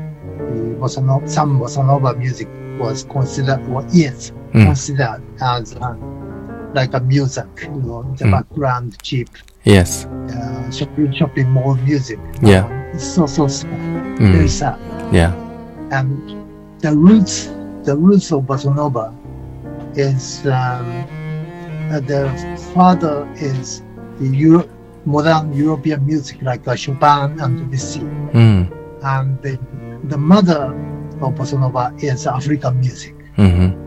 [0.78, 2.48] bossa nova, some bossa nova music
[2.78, 4.64] was considered or is mm.
[4.66, 5.74] considered as.
[5.76, 5.96] Uh,
[6.76, 8.32] like a music, you know, the mm.
[8.32, 9.30] background chip.
[9.64, 10.04] Yes.
[10.04, 12.20] Uh, shopping, shopping mall music.
[12.42, 12.66] Yeah.
[12.66, 13.72] Um, it's so so sad,
[14.20, 14.32] mm.
[14.32, 14.78] very sad.
[15.10, 15.32] Yeah.
[15.90, 16.12] And
[16.84, 17.46] the roots,
[17.82, 18.70] the roots of bossa
[19.96, 20.86] is um,
[21.90, 22.28] uh, the
[22.74, 23.82] father is
[24.20, 24.68] the Euro-
[25.06, 28.00] modern European music like uh, Chopin and Debussy,
[28.36, 28.68] mm.
[29.02, 29.58] and the,
[30.12, 30.76] the mother
[31.24, 31.56] of bossa
[32.02, 33.14] is African music.
[33.38, 33.85] Mm-hmm.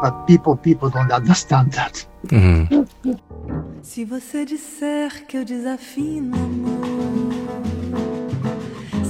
[0.00, 2.06] But people people don't understand that.
[2.32, 2.68] 嗯
[3.82, 7.32] Se você disser que eu desafino amor,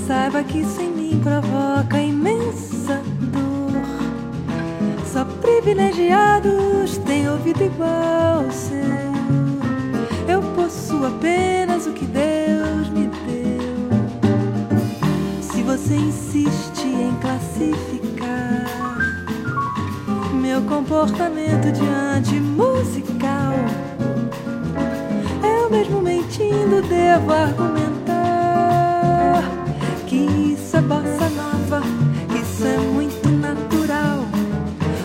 [0.07, 3.01] saiba que isso em mim provoca imensa
[3.33, 3.73] dor.
[5.07, 8.83] Só privilegiados têm ouvido igual ao seu.
[10.29, 13.75] Eu possuo apenas o que Deus me deu.
[15.41, 18.04] Se você insiste em classificar
[20.55, 23.55] meu comportamento diante musical.
[25.43, 28.13] Eu mesmo mentindo devo argumentar
[30.07, 31.83] que isso é bossa nova,
[32.29, 34.21] que isso é muito natural.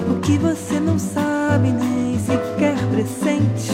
[0.07, 3.71] O que você não sabe nem sequer pressente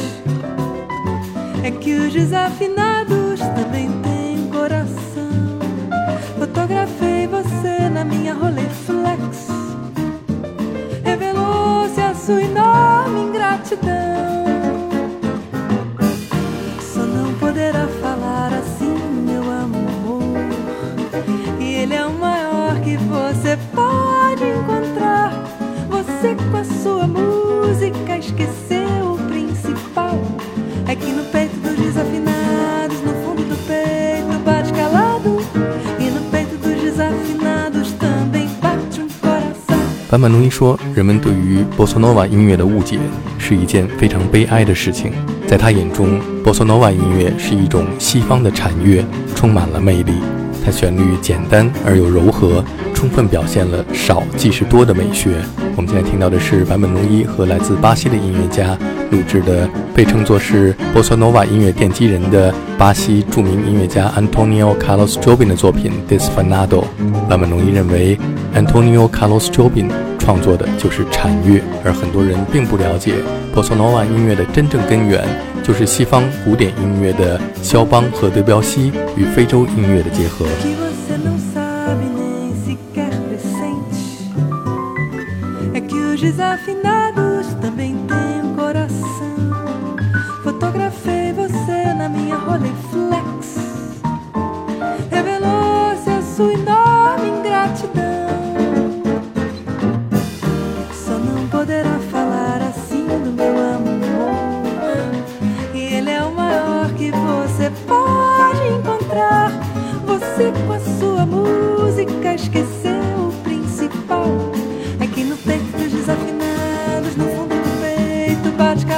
[1.62, 3.42] é que os desafinados
[12.26, 14.46] sua enorme ingratidão.
[16.82, 18.98] Só não poderá falar assim,
[19.28, 20.24] meu amor.
[21.60, 23.95] E ele é o maior que você pode
[40.08, 43.00] 坂本龙一说，人们对于波索诺瓦音乐的误解
[43.40, 45.12] 是一件非常悲哀的事情。
[45.48, 49.04] 在他眼中，波索诺瓦音乐是一种西方的禅乐，
[49.36, 50.14] 充满了魅力。
[50.64, 55.42] 它旋律简单而又柔和，充分表现了少即是多的美学。
[55.76, 58.78] 我们现在听到的是坂本龙一和来自巴西的音乐家
[59.12, 66.68] 录制的，被称作是波索诺瓦音乐奠基人的巴西著名音乐家 Antonio Carlos Jobim 的作品《Desfanado》。
[67.28, 68.18] 坂本龙一认为
[68.56, 73.16] ，Antonio Carlos Jobin 创作的就是禅乐，而很多人并不了解
[73.54, 75.24] posonova 音乐的真正根源。
[75.64, 80.46] 就是西方古典音乐的肖邦和德彪西与非洲音乐的结合。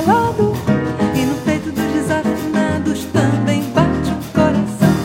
[0.08, 0.54] Calado.
[1.14, 4.96] E no peito dos desafinados também bate um coração.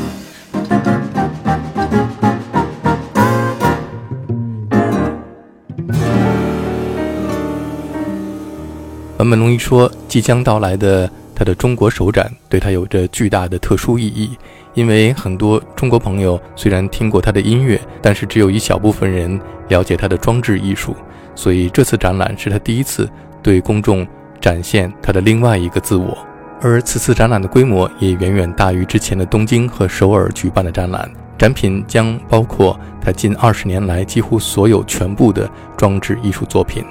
[9.19, 14.37] 坂本龙一说，即将到来的他的中国首展对他有着巨大的特殊意义，
[14.75, 20.95] 因为很多中国朋友虽然听过他的音乐，但是只有一小部分人了解他的装置艺术，
[21.35, 23.09] 所以这次展览是他第一次
[23.43, 24.07] 对公众
[24.42, 26.18] 展现他的另外一个自我。
[26.60, 35.48] 而此次展览的规模也远远大于之前的东京和首尔举办的展览，展品将包括他近二十年来几乎所有全部的
[35.78, 36.84] 装置艺术作品。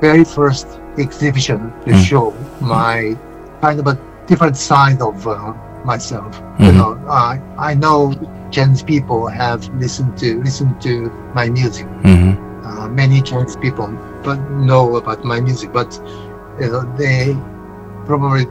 [0.00, 0.64] very first
[0.96, 2.02] exhibition to Mm.
[2.02, 3.14] show my
[3.60, 3.96] kind of a
[4.26, 5.52] different side of uh,
[5.84, 6.24] myself.
[6.58, 6.78] You Mhm.
[6.78, 8.14] know, I I know
[8.50, 11.86] Chinese people have listened to listened to my music.
[12.04, 13.90] 嗯 Uh, many Chinese people
[14.24, 15.88] but know about my music, but
[16.59, 17.35] you know they
[18.05, 18.45] probably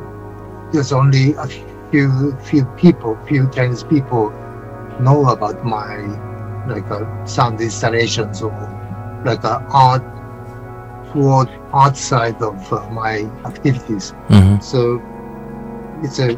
[0.72, 1.46] there's only a
[1.90, 4.30] few few people, few Chinese people
[5.00, 5.96] know about my
[6.66, 8.52] like uh, sound installations or
[9.24, 10.02] like uh, art
[11.12, 14.12] toward art side of uh, my activities.
[14.28, 15.00] 嗯 So
[16.02, 16.32] it's a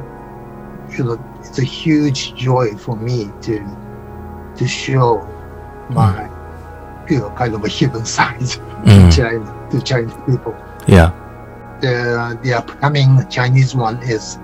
[0.96, 3.58] you know it's a huge joy for me to
[4.56, 5.26] to show
[5.90, 6.28] my
[7.08, 11.10] you know kind of a hidden side to China to Chinese people.，Yeah，
[11.80, 14.38] the the upcoming Chinese one is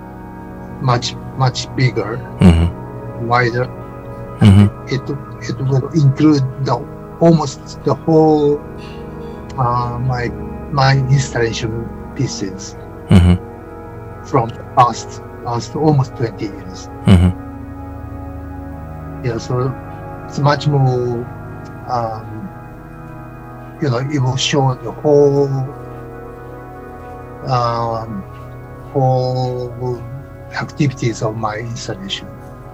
[0.81, 3.27] much much bigger, mm-hmm.
[3.27, 3.65] wider.
[4.39, 4.67] Mm-hmm.
[4.87, 5.01] It
[5.49, 6.75] it will include the
[7.19, 8.59] almost the whole
[9.57, 10.29] uh, my
[10.71, 12.75] my installation pieces
[13.09, 13.35] mm-hmm.
[14.25, 16.87] from the past past almost twenty years.
[17.05, 17.31] Mm-hmm.
[19.25, 19.73] Yeah, so
[20.27, 21.25] it's much more.
[21.89, 22.33] Um,
[23.81, 25.47] you know, it will show the whole
[27.47, 28.21] um,
[28.93, 29.99] whole
[30.53, 32.25] activities of my installation.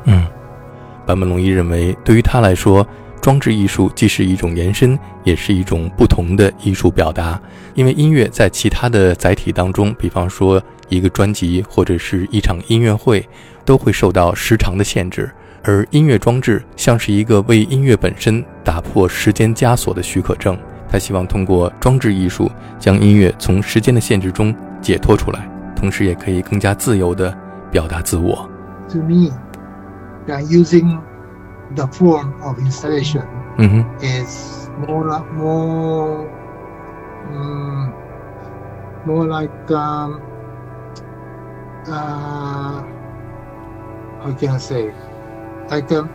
[0.05, 0.26] 嗯，
[1.05, 2.86] 坂本龙一认为，对于他来说，
[3.21, 7.39] 装置艺术既是一种延伸，也是一种不同的艺术表达。
[7.74, 13.28] 因为音乐在其他的载体当中，比方说一个专辑或者是一场音乐会，
[13.63, 15.32] 都会受到时长的限制，
[15.63, 20.57] 而音乐装置像是一个为音乐本身打破时间枷锁的许可证。
[20.92, 27.32] 他希望通过装置艺术，将音乐从时间的限制中解脱出来，同时也可以更加自由地
[27.70, 28.49] 表达自我。
[28.90, 29.30] To me,
[30.26, 30.99] uh, using
[31.74, 33.22] the form of installation
[33.59, 36.26] 嗯哼， is more like more,
[37.30, 37.92] um,
[39.05, 40.20] more like um,
[41.86, 42.82] uh,
[44.22, 44.92] how can I say,
[45.70, 46.09] like um,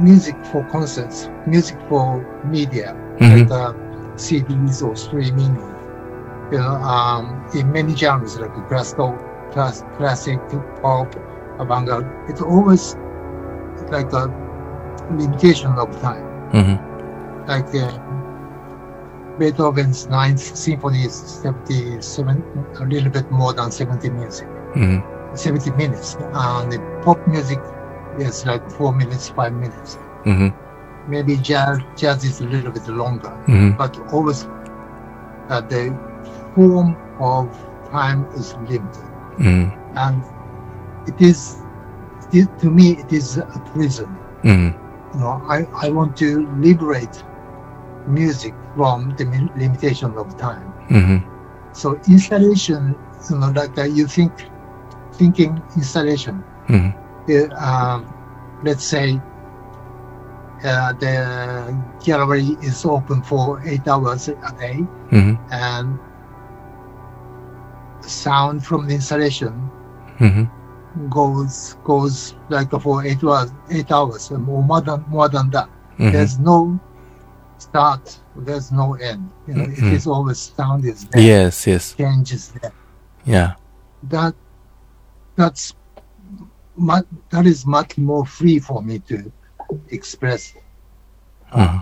[0.00, 3.51] music for concerts, music for media, mm-hmm.
[3.51, 3.73] Uh,
[4.15, 5.55] CDs or streaming,
[6.51, 9.13] you know, um, in many genres like classical,
[9.51, 10.39] class, classic,
[10.81, 11.15] pop,
[11.59, 12.07] avant-garde.
[12.29, 12.95] It's always
[13.89, 14.27] like a
[15.11, 16.25] limitation of time.
[16.51, 17.47] Mm-hmm.
[17.47, 22.43] Like uh, Beethoven's Ninth Symphony is 77,
[22.79, 25.35] a little bit more than 70 music, mm-hmm.
[25.35, 27.59] 70 minutes, and the pop music
[28.19, 29.95] is like four minutes, five minutes.
[30.25, 30.68] Mm-hmm
[31.07, 33.77] maybe jazz, jazz is a little bit longer, mm-hmm.
[33.77, 34.45] but always
[35.49, 35.97] uh, the
[36.55, 37.49] form of
[37.91, 39.05] time is limited.
[39.39, 39.97] Mm-hmm.
[39.97, 40.23] And
[41.07, 41.61] it is,
[42.31, 44.15] to me, it is a prison.
[44.43, 45.13] Mm-hmm.
[45.13, 47.23] You know, I, I want to liberate
[48.07, 49.25] music from the
[49.55, 50.71] limitation of time.
[50.89, 51.73] Mm-hmm.
[51.73, 52.95] So installation,
[53.29, 54.31] you know, like uh, you think,
[55.13, 56.91] thinking installation, mm-hmm.
[57.31, 58.13] uh, um,
[58.63, 59.21] let's say
[60.63, 64.79] uh, the gallery is open for eight hours a day,
[65.09, 65.35] mm-hmm.
[65.51, 65.97] and
[68.01, 69.69] sound from the installation
[70.19, 71.09] mm-hmm.
[71.09, 75.69] goes goes like for eight hours, eight hours, more, more than more than that.
[75.93, 76.11] Mm-hmm.
[76.11, 76.79] There's no
[77.57, 79.31] start, there's no end.
[79.47, 79.95] You know, it mm-hmm.
[79.95, 81.21] is always sound is there.
[81.21, 81.93] Yes, yes.
[81.93, 82.73] changes there.
[83.25, 83.55] Yeah.
[84.03, 84.33] That
[85.35, 85.73] that's
[86.75, 89.31] much, that is much more free for me to
[89.89, 90.51] express
[91.51, 91.81] uh,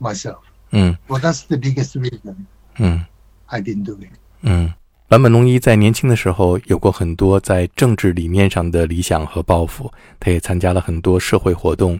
[0.00, 0.38] myself
[0.70, 2.34] 嗯 well that's the biggest reason
[2.78, 3.04] 嗯
[3.48, 4.10] i've been doing
[4.42, 4.72] 嗯。
[5.08, 11.96] 坂本龙一在年轻的时候有过很多在政治理念上的理想和抱负，他也参加了很多社会活动。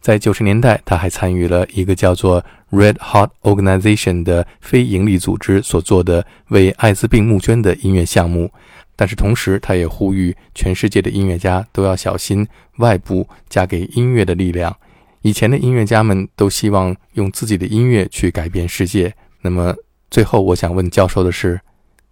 [0.00, 8.50] 在九十年代，他还参与了一个叫做 Red Hot Organization 的非营利组织所做的为艾滋病募捐的音乐项目。
[8.96, 12.46] 但是同时，他也呼吁全世界的音乐家都要小心
[12.78, 14.74] 外部加给音乐的力量。
[15.22, 19.14] 以前的音乐家们都希望用自己的音乐去改变世界。
[19.42, 19.74] 那么，
[20.10, 21.60] 最后我想问教授的是：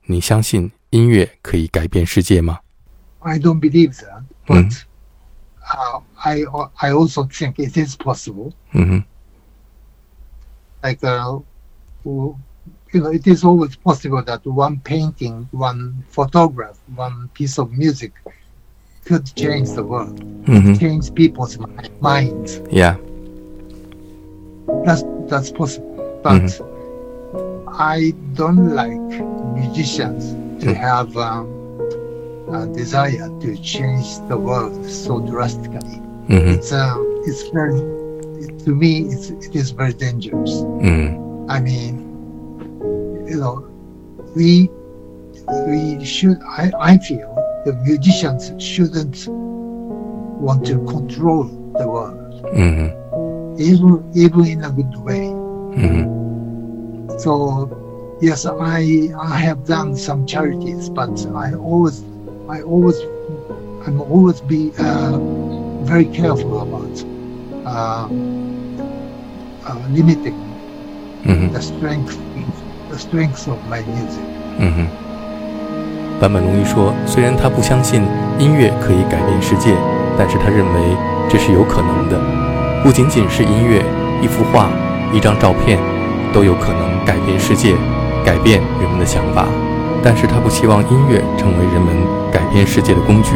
[0.07, 2.59] 你相信音乐可以改变世界吗
[3.21, 4.83] ？i don't believe that but Mhm.
[5.63, 6.41] uh, i
[6.77, 9.05] i also think it is possible 嗯哼
[10.83, 11.43] ，like uh,
[12.03, 12.37] w-
[12.95, 18.13] you know, it is always possible that one painting, one photograph, one piece of music
[19.05, 20.75] could change the world, mm-hmm.
[20.75, 21.59] change people's
[22.01, 22.61] minds.
[22.71, 22.97] Yeah,
[24.85, 26.21] that's that's possible.
[26.23, 27.69] But mm-hmm.
[27.69, 29.01] I don't like
[29.55, 30.31] musicians
[30.63, 30.75] to mm-hmm.
[30.75, 31.47] have um,
[32.55, 36.01] a desire to change the world so drastically.
[36.29, 36.55] Mm-hmm.
[36.55, 36.95] It's uh,
[37.27, 37.81] it's very
[38.65, 40.51] to me it's, it is very dangerous.
[40.51, 41.51] Mm-hmm.
[41.51, 42.14] I mean
[43.27, 43.69] you know,
[44.35, 44.71] we
[45.69, 46.39] we should.
[46.43, 51.45] I, I feel the musicians shouldn't want to control
[51.79, 53.61] the world, mm-hmm.
[53.61, 55.27] even even in a good way.
[55.79, 57.19] Mm-hmm.
[57.19, 62.03] So yes, I I have done some charities, but I always
[62.49, 62.99] I always
[63.87, 65.19] I'm always be uh,
[65.85, 67.05] very careful about
[67.67, 68.09] uh,
[69.67, 70.35] uh, limiting
[71.25, 71.53] mm-hmm.
[71.53, 72.19] the strength
[72.95, 74.23] the strength of my music.
[74.59, 74.87] 嗯哼，
[76.21, 78.03] 坂本龙一说，虽然他不相信
[78.39, 79.75] 音乐可以改变世界，
[80.17, 80.97] 但是他认为
[81.29, 82.17] 这是有可能的。
[82.85, 83.83] 不仅仅是音乐，
[84.23, 84.71] 一幅画、
[85.13, 85.79] 一张照片，
[86.33, 87.75] 都有可能改变世界，
[88.25, 89.47] 改变人们的想法。
[90.03, 91.97] 但是他不希望音乐成为人们
[92.31, 93.31] 改变世界的工具。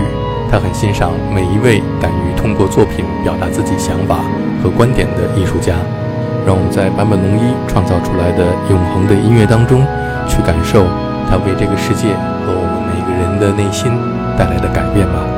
[0.50, 4.20] 他很欣赏每一位敢于通过作品表达自己想法
[4.62, 5.74] 和观点的艺术家。
[6.48, 9.84] 让我们在坂本龙一创造出来的永恒的音乐当中，
[10.26, 10.86] 去感受
[11.28, 12.08] 他为这个世界
[12.40, 13.92] 和我们每个人的内心
[14.34, 15.37] 带来的改变吧。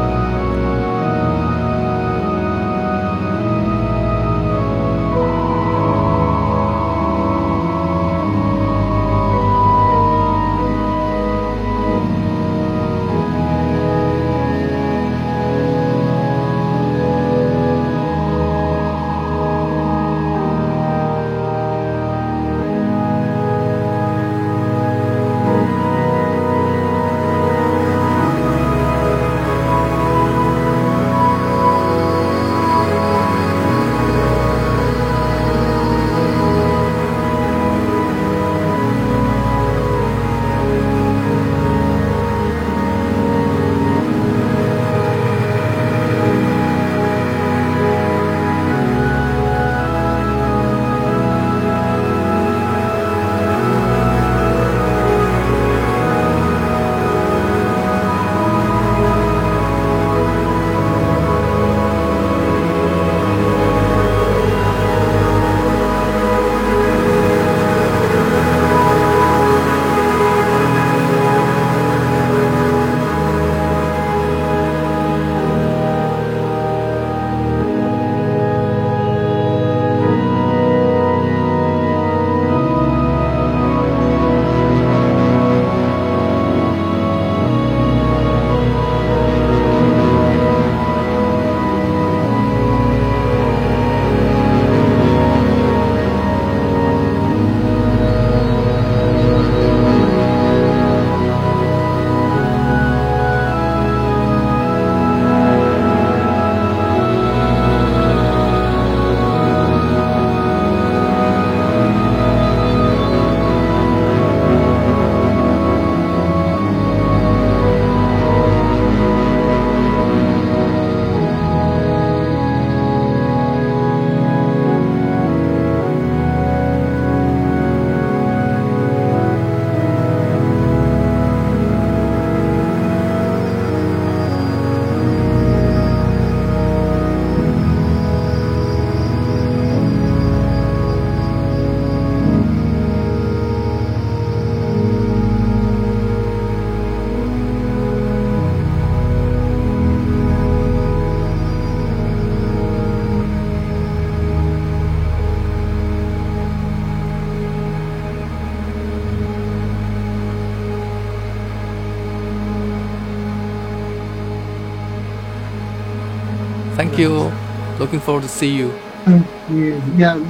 [167.01, 167.33] You.
[167.79, 168.71] Looking forward to see you.
[169.05, 169.83] Thank you.
[169.97, 170.21] Yeah,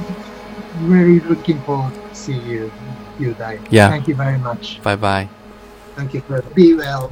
[0.87, 2.71] very looking forward to see you,
[3.19, 3.59] you guys.
[3.69, 3.89] Yeah.
[3.89, 4.81] Thank you very much.
[4.81, 5.29] Bye bye.
[5.95, 7.11] Thank you for be well.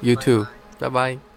[0.00, 0.44] You Bye too.
[0.44, 0.88] bye.
[0.88, 1.29] Bye bye.